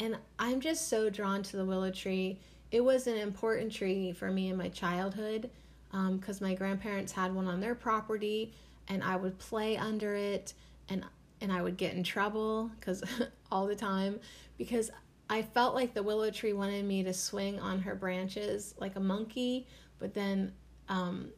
and 0.00 0.16
I'm 0.38 0.60
just 0.60 0.88
so 0.88 1.10
drawn 1.10 1.42
to 1.44 1.56
the 1.56 1.64
willow 1.64 1.90
tree. 1.90 2.40
It 2.72 2.82
was 2.82 3.06
an 3.06 3.16
important 3.16 3.70
tree 3.70 4.12
for 4.12 4.30
me 4.30 4.48
in 4.48 4.56
my 4.56 4.70
childhood 4.70 5.50
because 5.90 6.40
um, 6.40 6.48
my 6.48 6.54
grandparents 6.54 7.12
had 7.12 7.34
one 7.34 7.46
on 7.46 7.60
their 7.60 7.74
property, 7.74 8.54
and 8.88 9.04
I 9.04 9.16
would 9.16 9.38
play 9.38 9.76
under 9.76 10.14
it, 10.14 10.54
and 10.88 11.04
and 11.42 11.52
I 11.52 11.62
would 11.62 11.76
get 11.76 11.94
in 11.94 12.02
trouble 12.02 12.70
because 12.80 13.02
all 13.52 13.66
the 13.66 13.76
time 13.76 14.20
because 14.56 14.90
I 15.28 15.42
felt 15.42 15.74
like 15.74 15.94
the 15.94 16.02
willow 16.02 16.30
tree 16.30 16.52
wanted 16.52 16.84
me 16.84 17.02
to 17.04 17.12
swing 17.12 17.60
on 17.60 17.80
her 17.80 17.94
branches 17.94 18.74
like 18.78 18.96
a 18.96 19.00
monkey, 19.00 19.66
but 19.98 20.14
then 20.14 20.52
um, 20.88 21.28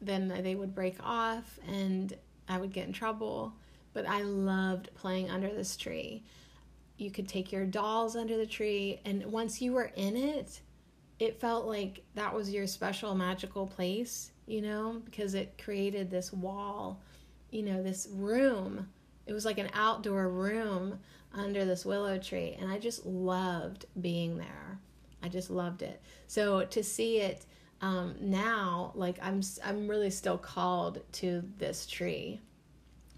then 0.00 0.28
they 0.42 0.54
would 0.54 0.74
break 0.74 0.96
off 1.00 1.58
and 1.68 2.14
I 2.48 2.58
would 2.58 2.72
get 2.72 2.86
in 2.86 2.92
trouble. 2.92 3.54
But 3.94 4.06
I 4.06 4.22
loved 4.22 4.94
playing 4.94 5.30
under 5.30 5.48
this 5.48 5.76
tree. 5.76 6.22
You 6.98 7.10
could 7.10 7.28
take 7.28 7.50
your 7.50 7.64
dolls 7.64 8.16
under 8.16 8.36
the 8.36 8.46
tree 8.46 9.00
and 9.04 9.24
once 9.26 9.62
you 9.62 9.72
were 9.72 9.90
in 9.96 10.16
it 10.16 10.60
it 11.18 11.40
felt 11.40 11.64
like 11.64 12.04
that 12.14 12.34
was 12.34 12.50
your 12.50 12.66
special 12.66 13.14
magical 13.14 13.66
place 13.66 14.32
you 14.46 14.60
know 14.60 15.00
because 15.04 15.34
it 15.34 15.60
created 15.62 16.10
this 16.10 16.32
wall 16.32 17.00
you 17.50 17.62
know 17.62 17.82
this 17.82 18.08
room. 18.12 18.88
It 19.26 19.32
was 19.32 19.44
like 19.44 19.58
an 19.58 19.70
outdoor 19.72 20.28
room 20.28 20.98
under 21.32 21.64
this 21.64 21.84
willow 21.84 22.18
tree 22.18 22.56
and 22.60 22.70
i 22.70 22.78
just 22.78 23.06
loved 23.06 23.86
being 24.00 24.36
there. 24.36 24.78
I 25.22 25.28
just 25.28 25.50
loved 25.50 25.82
it. 25.82 26.02
So 26.26 26.64
to 26.64 26.82
see 26.84 27.18
it 27.18 27.46
um, 27.80 28.14
now 28.20 28.92
like 28.94 29.18
i'm 29.22 29.42
i'm 29.64 29.88
really 29.88 30.10
still 30.10 30.38
called 30.38 31.00
to 31.12 31.42
this 31.58 31.86
tree 31.86 32.40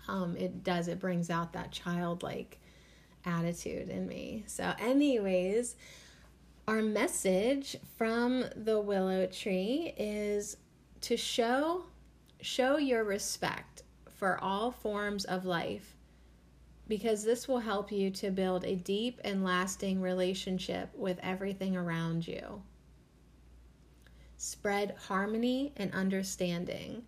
um, 0.09 0.37
it 0.37 0.62
does 0.62 0.88
it 0.88 0.99
brings 0.99 1.31
out 1.31 1.53
that 1.53 1.73
childlike 1.73 2.59
attitude 3.25 3.88
in 3.88 4.07
me. 4.07 4.45
So, 4.47 4.73
anyways, 4.79 5.77
our 6.69 6.83
message 6.83 7.77
from 7.97 8.45
the 8.57 8.81
willow 8.81 9.27
tree 9.27 9.95
is 9.97 10.57
to 11.03 11.16
show 11.16 11.85
show 12.40 12.77
your 12.77 13.05
respect 13.05 13.83
for 14.11 14.38
all 14.42 14.71
forms 14.71 15.25
of 15.25 15.45
life 15.45 15.97
because 16.88 17.25
this 17.25 17.49
will 17.49 17.59
help 17.59 17.90
you 17.90 18.11
to 18.11 18.31
build 18.31 18.64
a 18.64 18.77
deep 18.77 19.21
and 19.25 19.45
lasting 19.45 20.01
relationship 20.01 20.90
with 20.95 21.19
everything 21.23 21.77
around 21.77 22.27
you. 22.27 22.62
Spread 24.37 24.95
harmony 25.09 25.73
and 25.77 25.92
understanding 25.92 27.03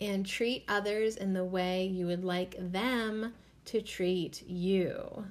and 0.00 0.26
treat 0.26 0.64
others 0.68 1.16
in 1.16 1.32
the 1.32 1.44
way 1.44 1.86
you 1.86 2.06
would 2.06 2.24
like 2.24 2.56
them 2.58 3.32
to 3.66 3.80
treat 3.80 4.42
you. 4.46 5.26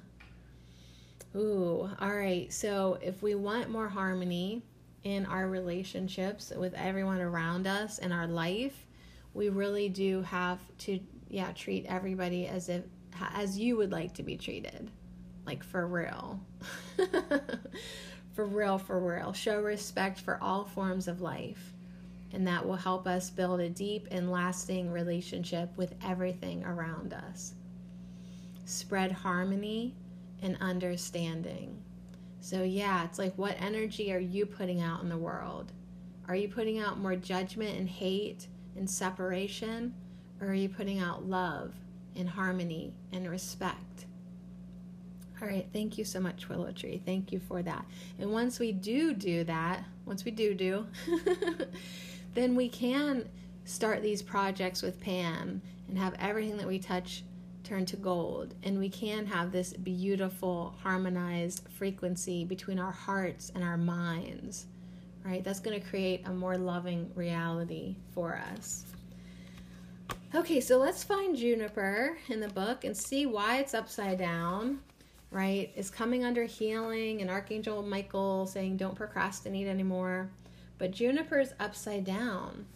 Ooh, 1.36 1.90
all 2.00 2.16
right. 2.16 2.52
So 2.52 2.98
if 3.02 3.22
we 3.22 3.34
want 3.34 3.70
more 3.70 3.88
harmony 3.88 4.62
in 5.02 5.26
our 5.26 5.48
relationships 5.48 6.52
with 6.56 6.74
everyone 6.74 7.20
around 7.20 7.66
us 7.66 7.98
in 7.98 8.12
our 8.12 8.26
life, 8.26 8.86
we 9.34 9.48
really 9.48 9.88
do 9.88 10.22
have 10.22 10.60
to 10.78 11.00
yeah, 11.28 11.52
treat 11.52 11.84
everybody 11.86 12.46
as 12.46 12.68
if 12.68 12.84
as 13.34 13.58
you 13.58 13.76
would 13.76 13.92
like 13.92 14.14
to 14.14 14.22
be 14.22 14.36
treated. 14.36 14.90
Like 15.46 15.62
for 15.62 15.86
real. 15.86 16.40
For 18.34 18.44
real, 18.44 18.78
for 18.78 18.98
real. 18.98 19.32
Show 19.32 19.62
respect 19.62 20.18
for 20.18 20.42
all 20.42 20.64
forms 20.64 21.06
of 21.06 21.20
life. 21.20 21.73
And 22.34 22.46
that 22.48 22.66
will 22.66 22.74
help 22.74 23.06
us 23.06 23.30
build 23.30 23.60
a 23.60 23.70
deep 23.70 24.08
and 24.10 24.30
lasting 24.30 24.90
relationship 24.90 25.70
with 25.76 25.94
everything 26.04 26.64
around 26.64 27.14
us. 27.14 27.54
Spread 28.64 29.12
harmony 29.12 29.94
and 30.42 30.58
understanding. 30.60 31.80
So, 32.40 32.62
yeah, 32.62 33.04
it's 33.04 33.18
like 33.18 33.32
what 33.38 33.56
energy 33.58 34.12
are 34.12 34.18
you 34.18 34.46
putting 34.46 34.82
out 34.82 35.02
in 35.02 35.08
the 35.08 35.16
world? 35.16 35.72
Are 36.26 36.34
you 36.34 36.48
putting 36.48 36.80
out 36.80 36.98
more 36.98 37.14
judgment 37.14 37.78
and 37.78 37.88
hate 37.88 38.48
and 38.76 38.90
separation? 38.90 39.94
Or 40.40 40.48
are 40.48 40.54
you 40.54 40.68
putting 40.68 40.98
out 40.98 41.26
love 41.26 41.72
and 42.16 42.28
harmony 42.28 42.94
and 43.12 43.30
respect? 43.30 44.06
All 45.40 45.48
right, 45.48 45.66
thank 45.72 45.98
you 45.98 46.04
so 46.04 46.20
much, 46.20 46.48
Willow 46.48 46.72
Tree. 46.72 47.02
Thank 47.04 47.32
you 47.32 47.40
for 47.40 47.62
that. 47.62 47.84
And 48.18 48.32
once 48.32 48.58
we 48.58 48.72
do 48.72 49.12
do 49.12 49.44
that, 49.44 49.84
once 50.06 50.24
we 50.24 50.30
do 50.30 50.54
do, 50.54 50.86
then 52.34 52.54
we 52.54 52.68
can 52.68 53.28
start 53.64 54.02
these 54.02 54.22
projects 54.22 54.82
with 54.82 55.00
Pan 55.00 55.62
and 55.88 55.98
have 55.98 56.14
everything 56.18 56.56
that 56.58 56.66
we 56.66 56.78
touch 56.78 57.24
turn 57.62 57.86
to 57.86 57.96
gold. 57.96 58.54
And 58.62 58.78
we 58.78 58.88
can 58.88 59.26
have 59.26 59.50
this 59.50 59.72
beautiful, 59.72 60.74
harmonized 60.82 61.66
frequency 61.78 62.44
between 62.44 62.78
our 62.78 62.92
hearts 62.92 63.50
and 63.54 63.64
our 63.64 63.76
minds, 63.76 64.66
right? 65.24 65.42
That's 65.42 65.60
going 65.60 65.80
to 65.80 65.86
create 65.86 66.26
a 66.26 66.30
more 66.30 66.58
loving 66.58 67.10
reality 67.14 67.96
for 68.12 68.40
us. 68.52 68.84
Okay, 70.34 70.60
so 70.60 70.78
let's 70.78 71.04
find 71.04 71.36
Juniper 71.36 72.18
in 72.28 72.40
the 72.40 72.48
book 72.48 72.84
and 72.84 72.96
see 72.96 73.24
why 73.24 73.58
it's 73.58 73.72
upside 73.72 74.18
down, 74.18 74.80
right? 75.30 75.72
It's 75.76 75.90
coming 75.90 76.24
under 76.24 76.44
healing 76.44 77.20
and 77.20 77.30
Archangel 77.30 77.82
Michael 77.82 78.46
saying 78.46 78.76
don't 78.76 78.96
procrastinate 78.96 79.68
anymore. 79.68 80.28
But 80.78 80.90
Juniper's 80.90 81.54
upside 81.60 82.04
down 82.04 82.66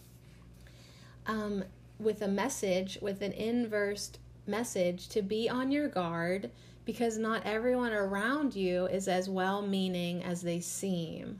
um, 1.27 1.63
with 1.99 2.21
a 2.21 2.27
message, 2.27 2.97
with 3.01 3.21
an 3.21 3.33
inverse 3.33 4.11
message 4.47 5.09
to 5.09 5.21
be 5.21 5.49
on 5.49 5.71
your 5.71 5.87
guard 5.87 6.49
because 6.85 7.17
not 7.17 7.45
everyone 7.45 7.93
around 7.93 8.55
you 8.55 8.87
is 8.87 9.07
as 9.07 9.29
well 9.29 9.61
meaning 9.61 10.23
as 10.23 10.41
they 10.41 10.59
seem. 10.59 11.39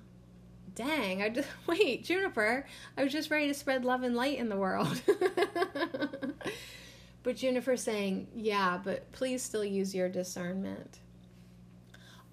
Dang, 0.76 1.24
I 1.24 1.30
just 1.30 1.48
wait, 1.68 2.06
Juniper, 2.06 2.66
I 2.96 3.04
was 3.04 3.12
just 3.12 3.32
ready 3.32 3.48
to 3.48 3.54
spread 3.54 3.84
love 3.84 4.04
and 4.04 4.16
light 4.16 4.38
in 4.38 4.48
the 4.48 4.58
world. 4.58 5.02
but 7.24 7.36
Juniper 7.36 7.76
saying, 7.76 8.28
Yeah, 8.36 8.80
but 8.84 9.12
please 9.12 9.42
still 9.42 9.66
use 9.66 9.96
your 9.96 10.08
discernment. 10.08 11.00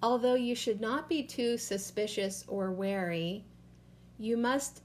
Although 0.03 0.35
you 0.35 0.53
should 0.53 0.79
not 0.79 1.09
be 1.09 1.23
too 1.23 1.57
suspicious 1.57 2.45
or 2.47 2.71
wary, 2.71 3.43
you 4.17 4.37
must 4.37 4.81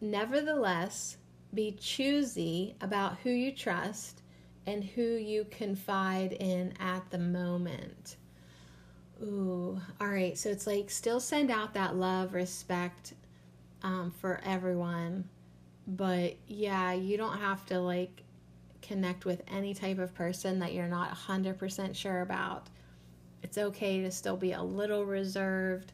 nevertheless 0.00 1.16
be 1.54 1.72
choosy 1.72 2.74
about 2.80 3.18
who 3.22 3.30
you 3.30 3.52
trust 3.52 4.22
and 4.66 4.82
who 4.82 5.02
you 5.02 5.46
confide 5.50 6.32
in 6.32 6.74
at 6.80 7.10
the 7.10 7.18
moment. 7.18 8.16
Ooh, 9.22 9.80
all 10.00 10.08
right. 10.08 10.36
So 10.36 10.50
it's 10.50 10.66
like 10.66 10.90
still 10.90 11.20
send 11.20 11.50
out 11.50 11.74
that 11.74 11.96
love, 11.96 12.34
respect 12.34 13.14
um, 13.82 14.12
for 14.20 14.40
everyone. 14.44 15.28
But 15.86 16.36
yeah, 16.46 16.92
you 16.92 17.16
don't 17.16 17.38
have 17.38 17.64
to 17.66 17.78
like 17.80 18.22
connect 18.82 19.24
with 19.24 19.42
any 19.48 19.72
type 19.72 19.98
of 19.98 20.14
person 20.14 20.58
that 20.58 20.72
you're 20.74 20.88
not 20.88 21.14
100% 21.14 21.94
sure 21.94 22.20
about. 22.20 22.68
It's 23.42 23.58
okay 23.58 24.02
to 24.02 24.10
still 24.10 24.36
be 24.36 24.52
a 24.52 24.62
little 24.62 25.04
reserved 25.04 25.92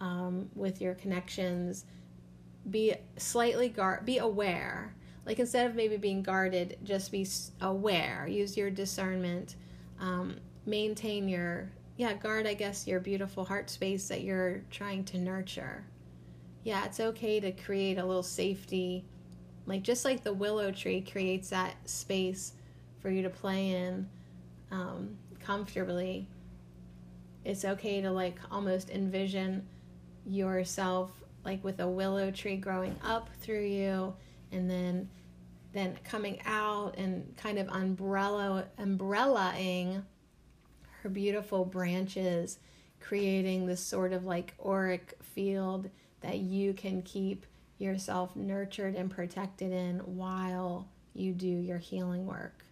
um, 0.00 0.48
with 0.54 0.80
your 0.80 0.94
connections. 0.94 1.84
Be 2.70 2.94
slightly 3.16 3.68
guard, 3.68 4.04
be 4.04 4.18
aware. 4.18 4.94
Like 5.26 5.38
instead 5.38 5.66
of 5.66 5.74
maybe 5.74 5.96
being 5.96 6.22
guarded 6.22 6.78
just 6.84 7.12
be 7.12 7.26
aware. 7.60 8.26
Use 8.26 8.56
your 8.56 8.70
discernment. 8.70 9.56
Um, 10.00 10.36
maintain 10.66 11.28
your 11.28 11.70
yeah 11.96 12.14
guard 12.14 12.46
i 12.46 12.54
guess 12.54 12.86
your 12.86 12.98
beautiful 12.98 13.44
heart 13.44 13.68
space 13.70 14.08
that 14.08 14.22
you're 14.22 14.62
trying 14.70 15.04
to 15.04 15.18
nurture. 15.18 15.84
Yeah 16.62 16.84
it's 16.84 17.00
okay 17.00 17.40
to 17.40 17.52
create 17.52 17.98
a 17.98 18.04
little 18.04 18.22
safety. 18.22 19.04
Like 19.66 19.82
just 19.82 20.04
like 20.04 20.24
the 20.24 20.32
willow 20.32 20.70
tree 20.70 21.00
creates 21.00 21.50
that 21.50 21.74
space 21.88 22.52
for 23.00 23.10
you 23.10 23.22
to 23.22 23.30
play 23.30 23.70
in 23.70 24.08
um, 24.70 25.16
comfortably 25.40 26.28
it's 27.44 27.64
okay 27.64 28.00
to 28.00 28.10
like 28.10 28.38
almost 28.50 28.90
envision 28.90 29.66
yourself 30.26 31.10
like 31.44 31.62
with 31.62 31.80
a 31.80 31.88
willow 31.88 32.30
tree 32.30 32.56
growing 32.56 32.96
up 33.04 33.28
through 33.40 33.64
you 33.64 34.14
and 34.52 34.70
then 34.70 35.08
then 35.72 35.96
coming 36.04 36.40
out 36.46 36.96
and 36.98 37.36
kind 37.36 37.58
of 37.58 37.68
umbrella 37.68 38.64
umbrellaing 38.78 40.02
her 41.02 41.08
beautiful 41.08 41.64
branches 41.64 42.58
creating 43.00 43.66
this 43.66 43.80
sort 43.80 44.12
of 44.12 44.24
like 44.24 44.54
auric 44.64 45.18
field 45.20 45.90
that 46.20 46.38
you 46.38 46.72
can 46.72 47.02
keep 47.02 47.44
yourself 47.78 48.34
nurtured 48.34 48.94
and 48.94 49.10
protected 49.10 49.72
in 49.72 49.98
while 49.98 50.88
you 51.12 51.32
do 51.32 51.46
your 51.46 51.78
healing 51.78 52.26
work. 52.26 52.64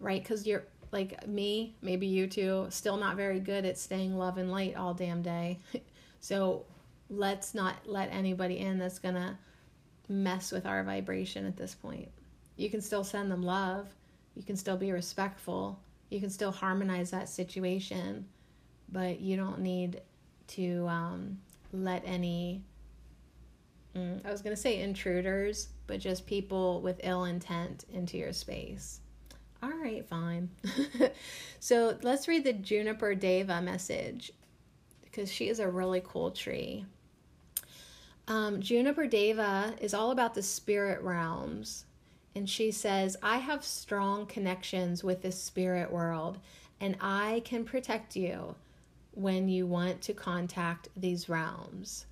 Right? 0.00 0.22
Because 0.22 0.46
you're 0.46 0.64
like 0.92 1.26
me 1.26 1.74
maybe 1.82 2.06
you 2.06 2.26
too 2.28 2.66
still 2.70 2.96
not 2.96 3.16
very 3.16 3.40
good 3.40 3.64
at 3.64 3.76
staying 3.76 4.16
love 4.16 4.38
and 4.38 4.50
light 4.50 4.76
all 4.76 4.94
damn 4.94 5.22
day. 5.22 5.58
So 6.20 6.64
let's 7.10 7.54
not 7.54 7.76
let 7.86 8.12
anybody 8.12 8.58
in 8.58 8.78
that's 8.78 8.98
gonna 8.98 9.38
mess 10.08 10.52
with 10.52 10.66
our 10.66 10.82
vibration 10.84 11.46
at 11.46 11.56
this 11.56 11.74
point. 11.74 12.08
You 12.56 12.70
can 12.70 12.80
still 12.80 13.04
send 13.04 13.30
them 13.30 13.42
love, 13.42 13.88
you 14.34 14.42
can 14.42 14.56
still 14.56 14.76
be 14.76 14.92
respectful, 14.92 15.80
you 16.10 16.20
can 16.20 16.30
still 16.30 16.52
harmonize 16.52 17.10
that 17.10 17.28
situation, 17.28 18.26
but 18.90 19.20
you 19.20 19.36
don't 19.36 19.60
need 19.60 20.00
to 20.46 20.86
um, 20.86 21.38
let 21.72 22.02
any, 22.04 22.62
mm, 23.96 24.24
I 24.24 24.30
was 24.30 24.42
going 24.42 24.54
to 24.54 24.60
say 24.60 24.80
intruders, 24.80 25.68
but 25.86 26.00
just 26.00 26.26
people 26.26 26.80
with 26.82 27.00
ill 27.02 27.24
intent 27.24 27.84
into 27.92 28.16
your 28.16 28.32
space. 28.32 29.00
All 29.62 29.70
right, 29.70 30.06
fine. 30.06 30.50
so 31.60 31.96
let's 32.02 32.28
read 32.28 32.44
the 32.44 32.52
Juniper 32.52 33.14
Deva 33.14 33.62
message 33.62 34.30
because 35.02 35.32
she 35.32 35.48
is 35.48 35.58
a 35.58 35.68
really 35.68 36.02
cool 36.04 36.30
tree. 36.30 36.84
Um, 38.26 38.60
Juniper 38.60 39.06
Deva 39.06 39.74
is 39.80 39.94
all 39.94 40.10
about 40.10 40.34
the 40.34 40.42
spirit 40.42 41.02
realms. 41.02 41.84
And 42.34 42.48
she 42.48 42.70
says, 42.70 43.16
I 43.22 43.36
have 43.38 43.64
strong 43.64 44.26
connections 44.26 45.04
with 45.04 45.22
the 45.22 45.30
spirit 45.30 45.92
world, 45.92 46.38
and 46.80 46.96
I 47.00 47.42
can 47.44 47.64
protect 47.64 48.16
you 48.16 48.56
when 49.12 49.48
you 49.48 49.66
want 49.66 50.00
to 50.02 50.12
contact 50.12 50.88
these 50.96 51.28
realms. 51.28 52.06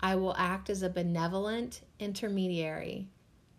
I 0.00 0.14
will 0.14 0.36
act 0.36 0.70
as 0.70 0.82
a 0.82 0.90
benevolent 0.90 1.80
intermediary. 1.98 3.08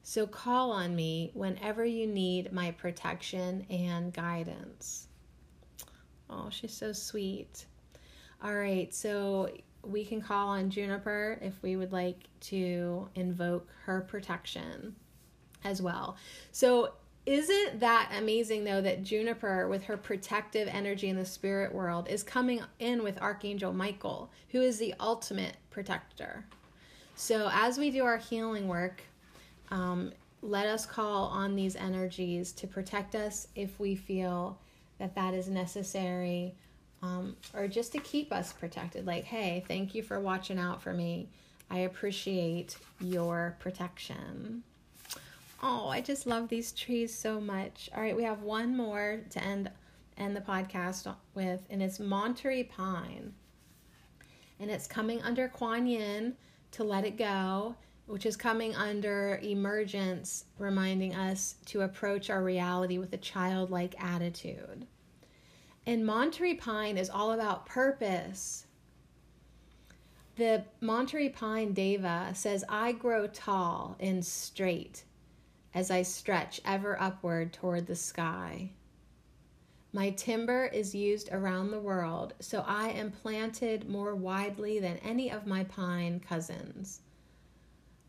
So 0.03 0.25
call 0.25 0.71
on 0.71 0.95
me 0.95 1.31
whenever 1.33 1.83
you 1.83 2.07
need 2.07 2.53
my 2.53 2.71
protection 2.71 3.65
and 3.69 4.13
guidance. 4.13 5.07
Oh, 6.29 6.49
she's 6.49 6.73
so 6.73 6.93
sweet. 6.93 7.65
All 8.41 8.55
right, 8.55 8.93
so 8.93 9.49
we 9.83 10.05
can 10.05 10.21
call 10.21 10.49
on 10.49 10.69
Juniper 10.69 11.39
if 11.41 11.53
we 11.61 11.75
would 11.75 11.91
like 11.91 12.23
to 12.41 13.07
invoke 13.15 13.67
her 13.85 14.01
protection 14.01 14.95
as 15.63 15.81
well. 15.81 16.17
So, 16.51 16.93
isn't 17.25 17.81
that 17.81 18.11
amazing 18.17 18.63
though 18.63 18.81
that 18.81 19.03
Juniper, 19.03 19.67
with 19.67 19.83
her 19.83 19.97
protective 19.97 20.67
energy 20.67 21.09
in 21.09 21.15
the 21.15 21.25
spirit 21.25 21.73
world, 21.73 22.07
is 22.09 22.23
coming 22.23 22.61
in 22.79 23.03
with 23.03 23.21
Archangel 23.21 23.73
Michael, 23.73 24.31
who 24.49 24.61
is 24.61 24.79
the 24.79 24.95
ultimate 24.99 25.57
protector? 25.69 26.45
So, 27.15 27.49
as 27.51 27.77
we 27.77 27.91
do 27.91 28.03
our 28.03 28.17
healing 28.17 28.67
work, 28.67 29.03
um, 29.69 30.13
let 30.41 30.65
us 30.65 30.85
call 30.85 31.25
on 31.25 31.55
these 31.55 31.75
energies 31.75 32.51
to 32.53 32.67
protect 32.67 33.13
us 33.13 33.47
if 33.55 33.79
we 33.79 33.95
feel 33.95 34.57
that 34.99 35.15
that 35.15 35.33
is 35.33 35.49
necessary 35.49 36.55
um, 37.01 37.35
or 37.53 37.67
just 37.67 37.91
to 37.93 37.99
keep 37.99 38.31
us 38.31 38.53
protected. 38.53 39.05
Like, 39.05 39.23
hey, 39.23 39.63
thank 39.67 39.95
you 39.95 40.03
for 40.03 40.19
watching 40.19 40.59
out 40.59 40.81
for 40.81 40.93
me. 40.93 41.29
I 41.69 41.79
appreciate 41.79 42.77
your 42.99 43.55
protection. 43.59 44.63
Oh, 45.61 45.87
I 45.89 46.01
just 46.01 46.25
love 46.25 46.47
these 46.47 46.71
trees 46.71 47.13
so 47.13 47.39
much. 47.39 47.89
All 47.95 48.01
right, 48.01 48.15
we 48.15 48.23
have 48.23 48.41
one 48.41 48.75
more 48.75 49.21
to 49.29 49.43
end 49.43 49.69
end 50.17 50.35
the 50.35 50.41
podcast 50.41 51.13
with, 51.33 51.61
and 51.69 51.81
it's 51.81 51.99
Monterey 51.99 52.63
Pine. 52.63 53.33
And 54.59 54.69
it's 54.69 54.87
coming 54.87 55.21
under 55.21 55.47
Kuan 55.47 55.87
Yin 55.87 56.35
to 56.71 56.83
let 56.83 57.05
it 57.05 57.17
go, 57.17 57.75
which 58.05 58.25
is 58.25 58.35
coming 58.35 58.75
under 58.75 59.39
emergence, 59.41 60.45
reminding 60.57 61.15
us 61.15 61.55
to 61.67 61.81
approach 61.81 62.29
our 62.29 62.43
reality 62.43 62.97
with 62.97 63.13
a 63.13 63.17
childlike 63.17 63.95
attitude. 64.03 64.85
And 65.89 66.05
Monterey 66.05 66.53
Pine 66.53 66.99
is 66.99 67.09
all 67.09 67.31
about 67.31 67.65
purpose. 67.65 68.67
The 70.35 70.63
Monterey 70.81 71.29
Pine 71.29 71.73
Deva 71.73 72.29
says, 72.35 72.63
I 72.69 72.91
grow 72.91 73.25
tall 73.25 73.95
and 73.99 74.23
straight 74.23 75.03
as 75.73 75.89
I 75.89 76.03
stretch 76.03 76.61
ever 76.63 77.01
upward 77.01 77.53
toward 77.53 77.87
the 77.87 77.95
sky. 77.95 78.69
My 79.91 80.11
timber 80.11 80.67
is 80.67 80.93
used 80.93 81.29
around 81.31 81.71
the 81.71 81.79
world, 81.79 82.35
so 82.39 82.63
I 82.67 82.89
am 82.89 83.09
planted 83.09 83.89
more 83.89 84.13
widely 84.13 84.79
than 84.79 84.97
any 84.97 85.31
of 85.31 85.47
my 85.47 85.63
pine 85.63 86.19
cousins. 86.19 87.01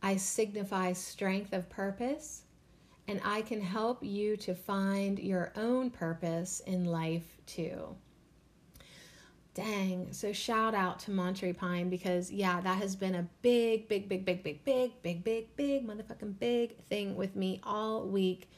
I 0.03 0.16
signify 0.16 0.93
strength 0.93 1.55
of 1.55 1.71
purpose, 1.71 2.43
and 3.11 3.20
I 3.25 3.42
can 3.42 3.61
help 3.61 4.05
you 4.05 4.37
to 4.37 4.55
find 4.55 5.18
your 5.18 5.53
own 5.57 5.90
purpose 5.90 6.61
in 6.64 6.85
life 6.85 7.27
too. 7.44 7.96
Dang. 9.53 10.12
So 10.12 10.33
shout 10.33 10.77
out 10.77 11.01
to 11.01 11.11
Monterey 11.11 11.53
Pine 11.53 11.90
because 11.90 12.31
yeah, 12.31 12.61
that 12.61 12.79
has 12.79 12.94
been 12.94 13.16
a 13.16 13.27
big, 13.42 13.88
big, 13.88 14.09
big, 14.09 14.25
big, 14.25 14.44
big, 14.44 14.64
big, 14.64 15.03
big, 15.03 15.25
big, 15.25 15.57
big, 15.57 15.88
motherfucking 15.88 16.38
big 16.38 16.77
thing 16.85 17.16
with 17.16 17.35
me 17.35 17.61
all 17.64 18.07
week. 18.07 18.49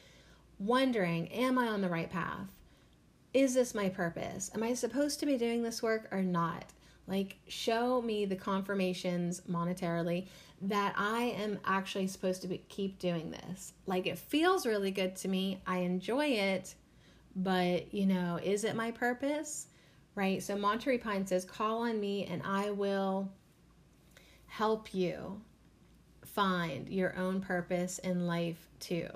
Wondering, 0.59 1.29
am 1.29 1.57
I 1.57 1.67
on 1.69 1.81
the 1.81 1.89
right 1.89 2.11
path? 2.11 2.47
Is 3.33 3.55
this 3.55 3.73
my 3.73 3.89
purpose? 3.89 4.51
Am 4.53 4.61
I 4.61 4.75
supposed 4.75 5.19
to 5.21 5.25
be 5.25 5.35
doing 5.35 5.63
this 5.63 5.81
work 5.81 6.07
or 6.11 6.21
not? 6.21 6.65
Like, 7.07 7.37
show 7.47 8.03
me 8.03 8.25
the 8.25 8.35
confirmations 8.35 9.41
monetarily 9.49 10.27
that 10.63 10.93
I 10.97 11.35
am 11.37 11.59
actually 11.65 12.07
supposed 12.07 12.41
to 12.41 12.47
be, 12.47 12.63
keep 12.69 12.99
doing 12.99 13.31
this. 13.31 13.73
Like, 13.85 14.07
it 14.07 14.17
feels 14.17 14.65
really 14.65 14.91
good 14.91 15.15
to 15.17 15.27
me. 15.27 15.61
I 15.67 15.79
enjoy 15.79 16.25
it, 16.27 16.75
but 17.35 17.93
you 17.93 18.05
know, 18.05 18.39
is 18.41 18.63
it 18.63 18.75
my 18.75 18.91
purpose? 18.91 19.67
right? 20.15 20.41
So 20.41 20.55
Monterey 20.55 20.97
Pine 20.97 21.25
says, 21.25 21.45
Call 21.45 21.83
on 21.83 21.99
me 21.99 22.25
and 22.25 22.41
I 22.43 22.71
will 22.71 23.31
help 24.47 24.93
you 24.93 25.41
find 26.25 26.89
your 26.89 27.15
own 27.17 27.41
purpose 27.41 27.99
in 27.99 28.27
life 28.27 28.67
too. 28.79 29.07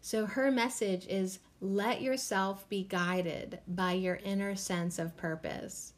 So 0.00 0.26
her 0.26 0.50
message 0.50 1.06
is 1.08 1.40
let 1.60 2.00
yourself 2.00 2.68
be 2.68 2.84
guided 2.84 3.60
by 3.66 3.92
your 3.92 4.16
inner 4.16 4.54
sense 4.54 4.98
of 4.98 5.16
purpose. 5.16 5.92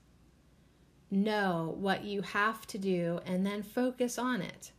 Know 1.10 1.74
what 1.78 2.04
you 2.04 2.22
have 2.22 2.66
to 2.68 2.78
do 2.78 3.20
and 3.26 3.44
then 3.44 3.62
focus 3.62 4.18
on 4.18 4.40
it. 4.40 4.72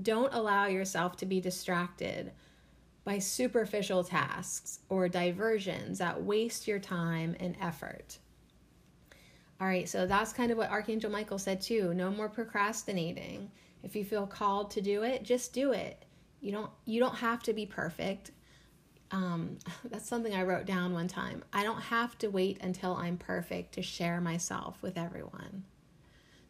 Don't 0.00 0.32
allow 0.32 0.66
yourself 0.66 1.16
to 1.18 1.26
be 1.26 1.40
distracted 1.40 2.32
by 3.04 3.18
superficial 3.18 4.04
tasks 4.04 4.80
or 4.88 5.08
diversions 5.08 5.98
that 5.98 6.22
waste 6.22 6.68
your 6.68 6.78
time 6.78 7.34
and 7.40 7.56
effort. 7.60 8.18
All 9.60 9.66
right, 9.66 9.88
so 9.88 10.06
that's 10.06 10.32
kind 10.32 10.50
of 10.50 10.58
what 10.58 10.70
Archangel 10.70 11.10
Michael 11.10 11.38
said 11.38 11.60
too. 11.60 11.92
No 11.92 12.10
more 12.10 12.28
procrastinating. 12.28 13.50
If 13.82 13.94
you 13.94 14.04
feel 14.04 14.26
called 14.26 14.70
to 14.72 14.80
do 14.80 15.02
it, 15.02 15.22
just 15.22 15.52
do 15.52 15.72
it. 15.72 16.04
You 16.40 16.52
don't 16.52 16.70
you 16.86 17.00
don't 17.00 17.16
have 17.16 17.42
to 17.44 17.52
be 17.52 17.66
perfect. 17.66 18.30
Um, 19.10 19.58
that's 19.84 20.08
something 20.08 20.34
I 20.34 20.44
wrote 20.44 20.66
down 20.66 20.94
one 20.94 21.08
time. 21.08 21.44
I 21.52 21.62
don't 21.62 21.80
have 21.80 22.16
to 22.18 22.28
wait 22.28 22.58
until 22.62 22.94
I'm 22.94 23.18
perfect 23.18 23.74
to 23.74 23.82
share 23.82 24.20
myself 24.20 24.82
with 24.82 24.96
everyone. 24.96 25.64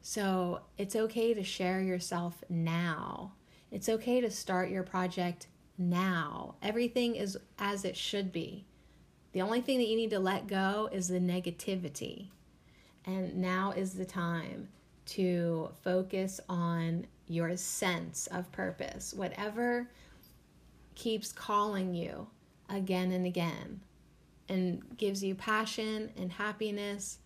So 0.02 0.60
it's 0.78 0.96
okay 0.96 1.34
to 1.34 1.42
share 1.42 1.80
yourself 1.80 2.42
now. 2.48 3.32
It's 3.70 3.88
okay 3.88 4.20
to 4.20 4.30
start 4.30 4.70
your 4.70 4.82
project 4.82 5.46
now. 5.78 6.56
Everything 6.62 7.14
is 7.14 7.38
as 7.58 7.84
it 7.84 7.96
should 7.96 8.32
be. 8.32 8.64
The 9.32 9.42
only 9.42 9.60
thing 9.60 9.78
that 9.78 9.86
you 9.86 9.96
need 9.96 10.10
to 10.10 10.18
let 10.18 10.46
go 10.46 10.88
is 10.90 11.08
the 11.08 11.20
negativity. 11.20 12.28
And 13.06 13.36
now 13.36 13.72
is 13.72 13.94
the 13.94 14.04
time 14.04 14.68
to 15.06 15.70
focus 15.82 16.40
on 16.48 17.06
your 17.28 17.56
sense 17.56 18.26
of 18.26 18.50
purpose, 18.52 19.14
whatever 19.14 19.88
keeps 20.94 21.32
calling 21.32 21.94
you 21.94 22.26
again 22.68 23.12
and 23.12 23.24
again 23.24 23.80
and 24.48 24.82
gives 24.96 25.22
you 25.22 25.34
passion 25.34 26.10
and 26.16 26.32
happiness 26.32 27.18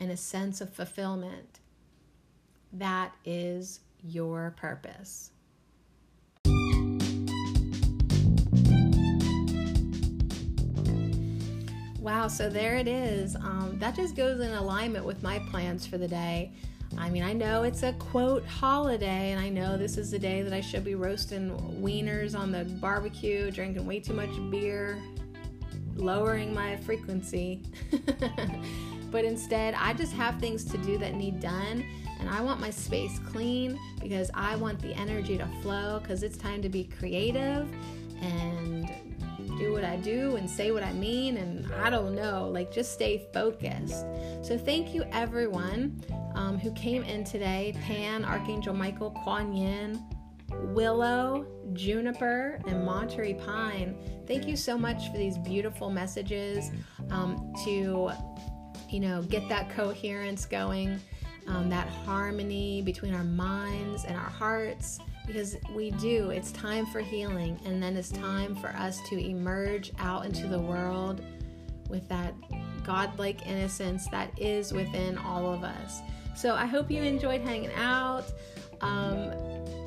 and 0.00 0.10
a 0.10 0.16
sense 0.16 0.60
of 0.60 0.72
fulfillment. 0.72 1.60
That 2.72 3.14
is 3.24 3.80
your 4.02 4.54
purpose. 4.56 5.30
Wow, 12.04 12.28
so 12.28 12.50
there 12.50 12.76
it 12.76 12.86
is. 12.86 13.34
Um, 13.34 13.78
that 13.78 13.96
just 13.96 14.14
goes 14.14 14.38
in 14.38 14.52
alignment 14.52 15.06
with 15.06 15.22
my 15.22 15.38
plans 15.50 15.86
for 15.86 15.96
the 15.96 16.06
day. 16.06 16.52
I 16.98 17.08
mean, 17.08 17.22
I 17.22 17.32
know 17.32 17.62
it's 17.62 17.82
a 17.82 17.94
quote 17.94 18.44
holiday, 18.44 19.32
and 19.32 19.40
I 19.40 19.48
know 19.48 19.78
this 19.78 19.96
is 19.96 20.10
the 20.10 20.18
day 20.18 20.42
that 20.42 20.52
I 20.52 20.60
should 20.60 20.84
be 20.84 20.96
roasting 20.96 21.50
wieners 21.82 22.38
on 22.38 22.52
the 22.52 22.66
barbecue, 22.78 23.50
drinking 23.50 23.86
way 23.86 24.00
too 24.00 24.12
much 24.12 24.28
beer, 24.50 24.98
lowering 25.94 26.52
my 26.52 26.76
frequency. 26.76 27.62
but 29.10 29.24
instead, 29.24 29.72
I 29.72 29.94
just 29.94 30.12
have 30.12 30.38
things 30.38 30.66
to 30.66 30.76
do 30.76 30.98
that 30.98 31.14
need 31.14 31.40
done, 31.40 31.82
and 32.20 32.28
I 32.28 32.42
want 32.42 32.60
my 32.60 32.68
space 32.68 33.18
clean 33.20 33.78
because 33.98 34.30
I 34.34 34.56
want 34.56 34.78
the 34.82 34.92
energy 34.92 35.38
to 35.38 35.48
flow 35.62 36.00
because 36.00 36.22
it's 36.22 36.36
time 36.36 36.60
to 36.60 36.68
be 36.68 36.84
creative 36.84 37.66
and 38.20 38.90
do 39.58 39.72
what 39.72 39.84
I 39.84 39.96
do 39.96 40.36
and 40.36 40.48
say 40.48 40.70
what 40.70 40.82
I 40.82 40.92
mean, 40.92 41.36
and 41.36 41.72
I 41.74 41.90
don't 41.90 42.14
know, 42.14 42.48
like 42.48 42.72
just 42.72 42.92
stay 42.92 43.26
focused. 43.32 44.04
So, 44.42 44.58
thank 44.58 44.94
you 44.94 45.04
everyone 45.12 46.02
um, 46.34 46.58
who 46.58 46.72
came 46.72 47.02
in 47.02 47.24
today 47.24 47.74
Pan, 47.82 48.24
Archangel 48.24 48.74
Michael, 48.74 49.10
Kuan 49.10 49.52
Yin, 49.52 50.02
Willow, 50.50 51.46
Juniper, 51.72 52.60
and 52.66 52.84
Monterey 52.84 53.34
Pine. 53.34 53.96
Thank 54.26 54.46
you 54.46 54.56
so 54.56 54.76
much 54.78 55.10
for 55.10 55.18
these 55.18 55.38
beautiful 55.38 55.90
messages 55.90 56.70
um, 57.10 57.52
to, 57.64 58.10
you 58.88 59.00
know, 59.00 59.22
get 59.22 59.48
that 59.48 59.70
coherence 59.70 60.46
going, 60.46 61.00
um, 61.46 61.68
that 61.70 61.88
harmony 61.88 62.82
between 62.82 63.14
our 63.14 63.24
minds 63.24 64.04
and 64.04 64.16
our 64.16 64.30
hearts 64.30 64.98
because 65.26 65.56
we 65.74 65.90
do. 65.92 66.30
It's 66.30 66.52
time 66.52 66.86
for 66.86 67.00
healing, 67.00 67.58
and 67.64 67.82
then 67.82 67.96
it's 67.96 68.10
time 68.10 68.54
for 68.54 68.68
us 68.68 69.00
to 69.08 69.18
emerge 69.18 69.92
out 69.98 70.26
into 70.26 70.46
the 70.46 70.58
world 70.58 71.22
with 71.88 72.08
that 72.08 72.34
godlike 72.84 73.46
innocence 73.46 74.06
that 74.08 74.30
is 74.38 74.72
within 74.72 75.18
all 75.18 75.52
of 75.52 75.64
us. 75.64 76.00
So 76.34 76.54
I 76.54 76.66
hope 76.66 76.90
you 76.90 77.02
enjoyed 77.02 77.40
hanging 77.42 77.72
out. 77.74 78.24
Um, 78.80 79.32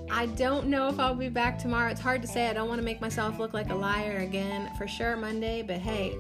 I 0.10 0.28
don't 0.28 0.68
know 0.68 0.88
if 0.88 1.00
I'll 1.00 1.14
be 1.14 1.30
back 1.30 1.60
tomorrow. 1.60 1.92
It's 1.92 2.02
hard 2.02 2.22
to 2.22 2.28
say. 2.28 2.48
I 2.48 2.54
don't 2.54 2.70
want 2.70 2.80
to 2.80 2.86
make 2.86 3.02
myself 3.02 3.40
look 3.40 3.54
like 3.54 3.70
a 3.70 3.76
liar 3.76 4.18
again 4.20 4.72
for 4.78 4.88
sure 4.88 5.18
Monday, 5.18 5.62
but 5.62 5.78
hey, 5.78 6.18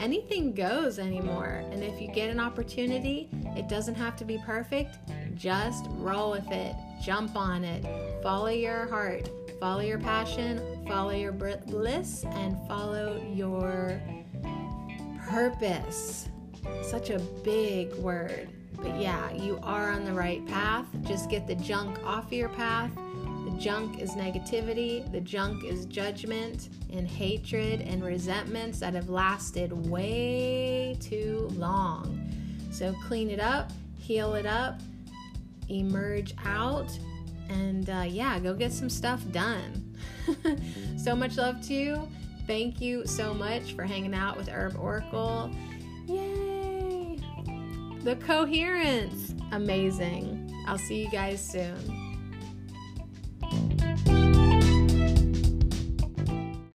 anything 0.00 0.52
goes 0.52 0.98
anymore. 0.98 1.64
And 1.70 1.82
if 1.82 2.00
you 2.00 2.08
get 2.08 2.28
an 2.28 2.38
opportunity, 2.38 3.30
it 3.56 3.68
doesn't 3.68 3.94
have 3.94 4.16
to 4.16 4.24
be 4.24 4.38
perfect. 4.44 4.98
Just 5.34 5.86
roll 5.92 6.32
with 6.32 6.50
it, 6.50 6.76
jump 7.04 7.36
on 7.36 7.64
it, 7.64 7.84
follow 8.22 8.48
your 8.48 8.86
heart, 8.86 9.28
follow 9.60 9.80
your 9.80 9.98
passion, 9.98 10.60
follow 10.88 11.10
your 11.10 11.32
bliss, 11.32 12.24
and 12.24 12.56
follow 12.66 13.22
your 13.32 14.00
purpose. 15.28 16.28
Such 16.82 17.10
a 17.10 17.18
big 17.18 17.92
word. 17.96 18.48
But 18.76 19.00
yeah, 19.00 19.30
you 19.32 19.58
are 19.62 19.90
on 19.90 20.04
the 20.04 20.12
right 20.12 20.44
path. 20.46 20.86
Just 21.02 21.28
get 21.28 21.46
the 21.46 21.54
junk 21.56 21.98
off 22.04 22.32
your 22.32 22.48
path. 22.48 22.90
The 22.94 23.58
junk 23.58 24.00
is 24.00 24.12
negativity, 24.12 25.10
the 25.12 25.20
junk 25.20 25.64
is 25.64 25.84
judgment 25.84 26.70
and 26.90 27.06
hatred 27.06 27.82
and 27.82 28.02
resentments 28.02 28.80
that 28.80 28.94
have 28.94 29.10
lasted 29.10 29.70
way 29.90 30.96
too 31.00 31.48
long. 31.52 32.32
So 32.70 32.94
clean 33.06 33.30
it 33.30 33.40
up, 33.40 33.70
heal 33.98 34.34
it 34.34 34.46
up, 34.46 34.80
emerge 35.68 36.34
out 36.44 36.90
and 37.48 37.90
uh, 37.90 38.04
yeah, 38.06 38.38
go 38.38 38.54
get 38.54 38.72
some 38.72 38.88
stuff 38.88 39.22
done. 39.30 39.94
so 40.96 41.14
much 41.14 41.36
love 41.36 41.60
to 41.68 41.74
you. 41.74 42.08
Thank 42.46 42.80
you 42.80 43.06
so 43.06 43.32
much 43.32 43.74
for 43.74 43.84
hanging 43.84 44.14
out 44.14 44.36
with 44.36 44.48
Herb 44.48 44.76
Oracle. 44.78 45.50
Yay! 46.06 47.18
The 48.02 48.16
coherence. 48.16 49.34
Amazing. 49.52 50.52
I'll 50.66 50.78
see 50.78 51.02
you 51.02 51.10
guys 51.10 51.40
soon. 51.40 51.93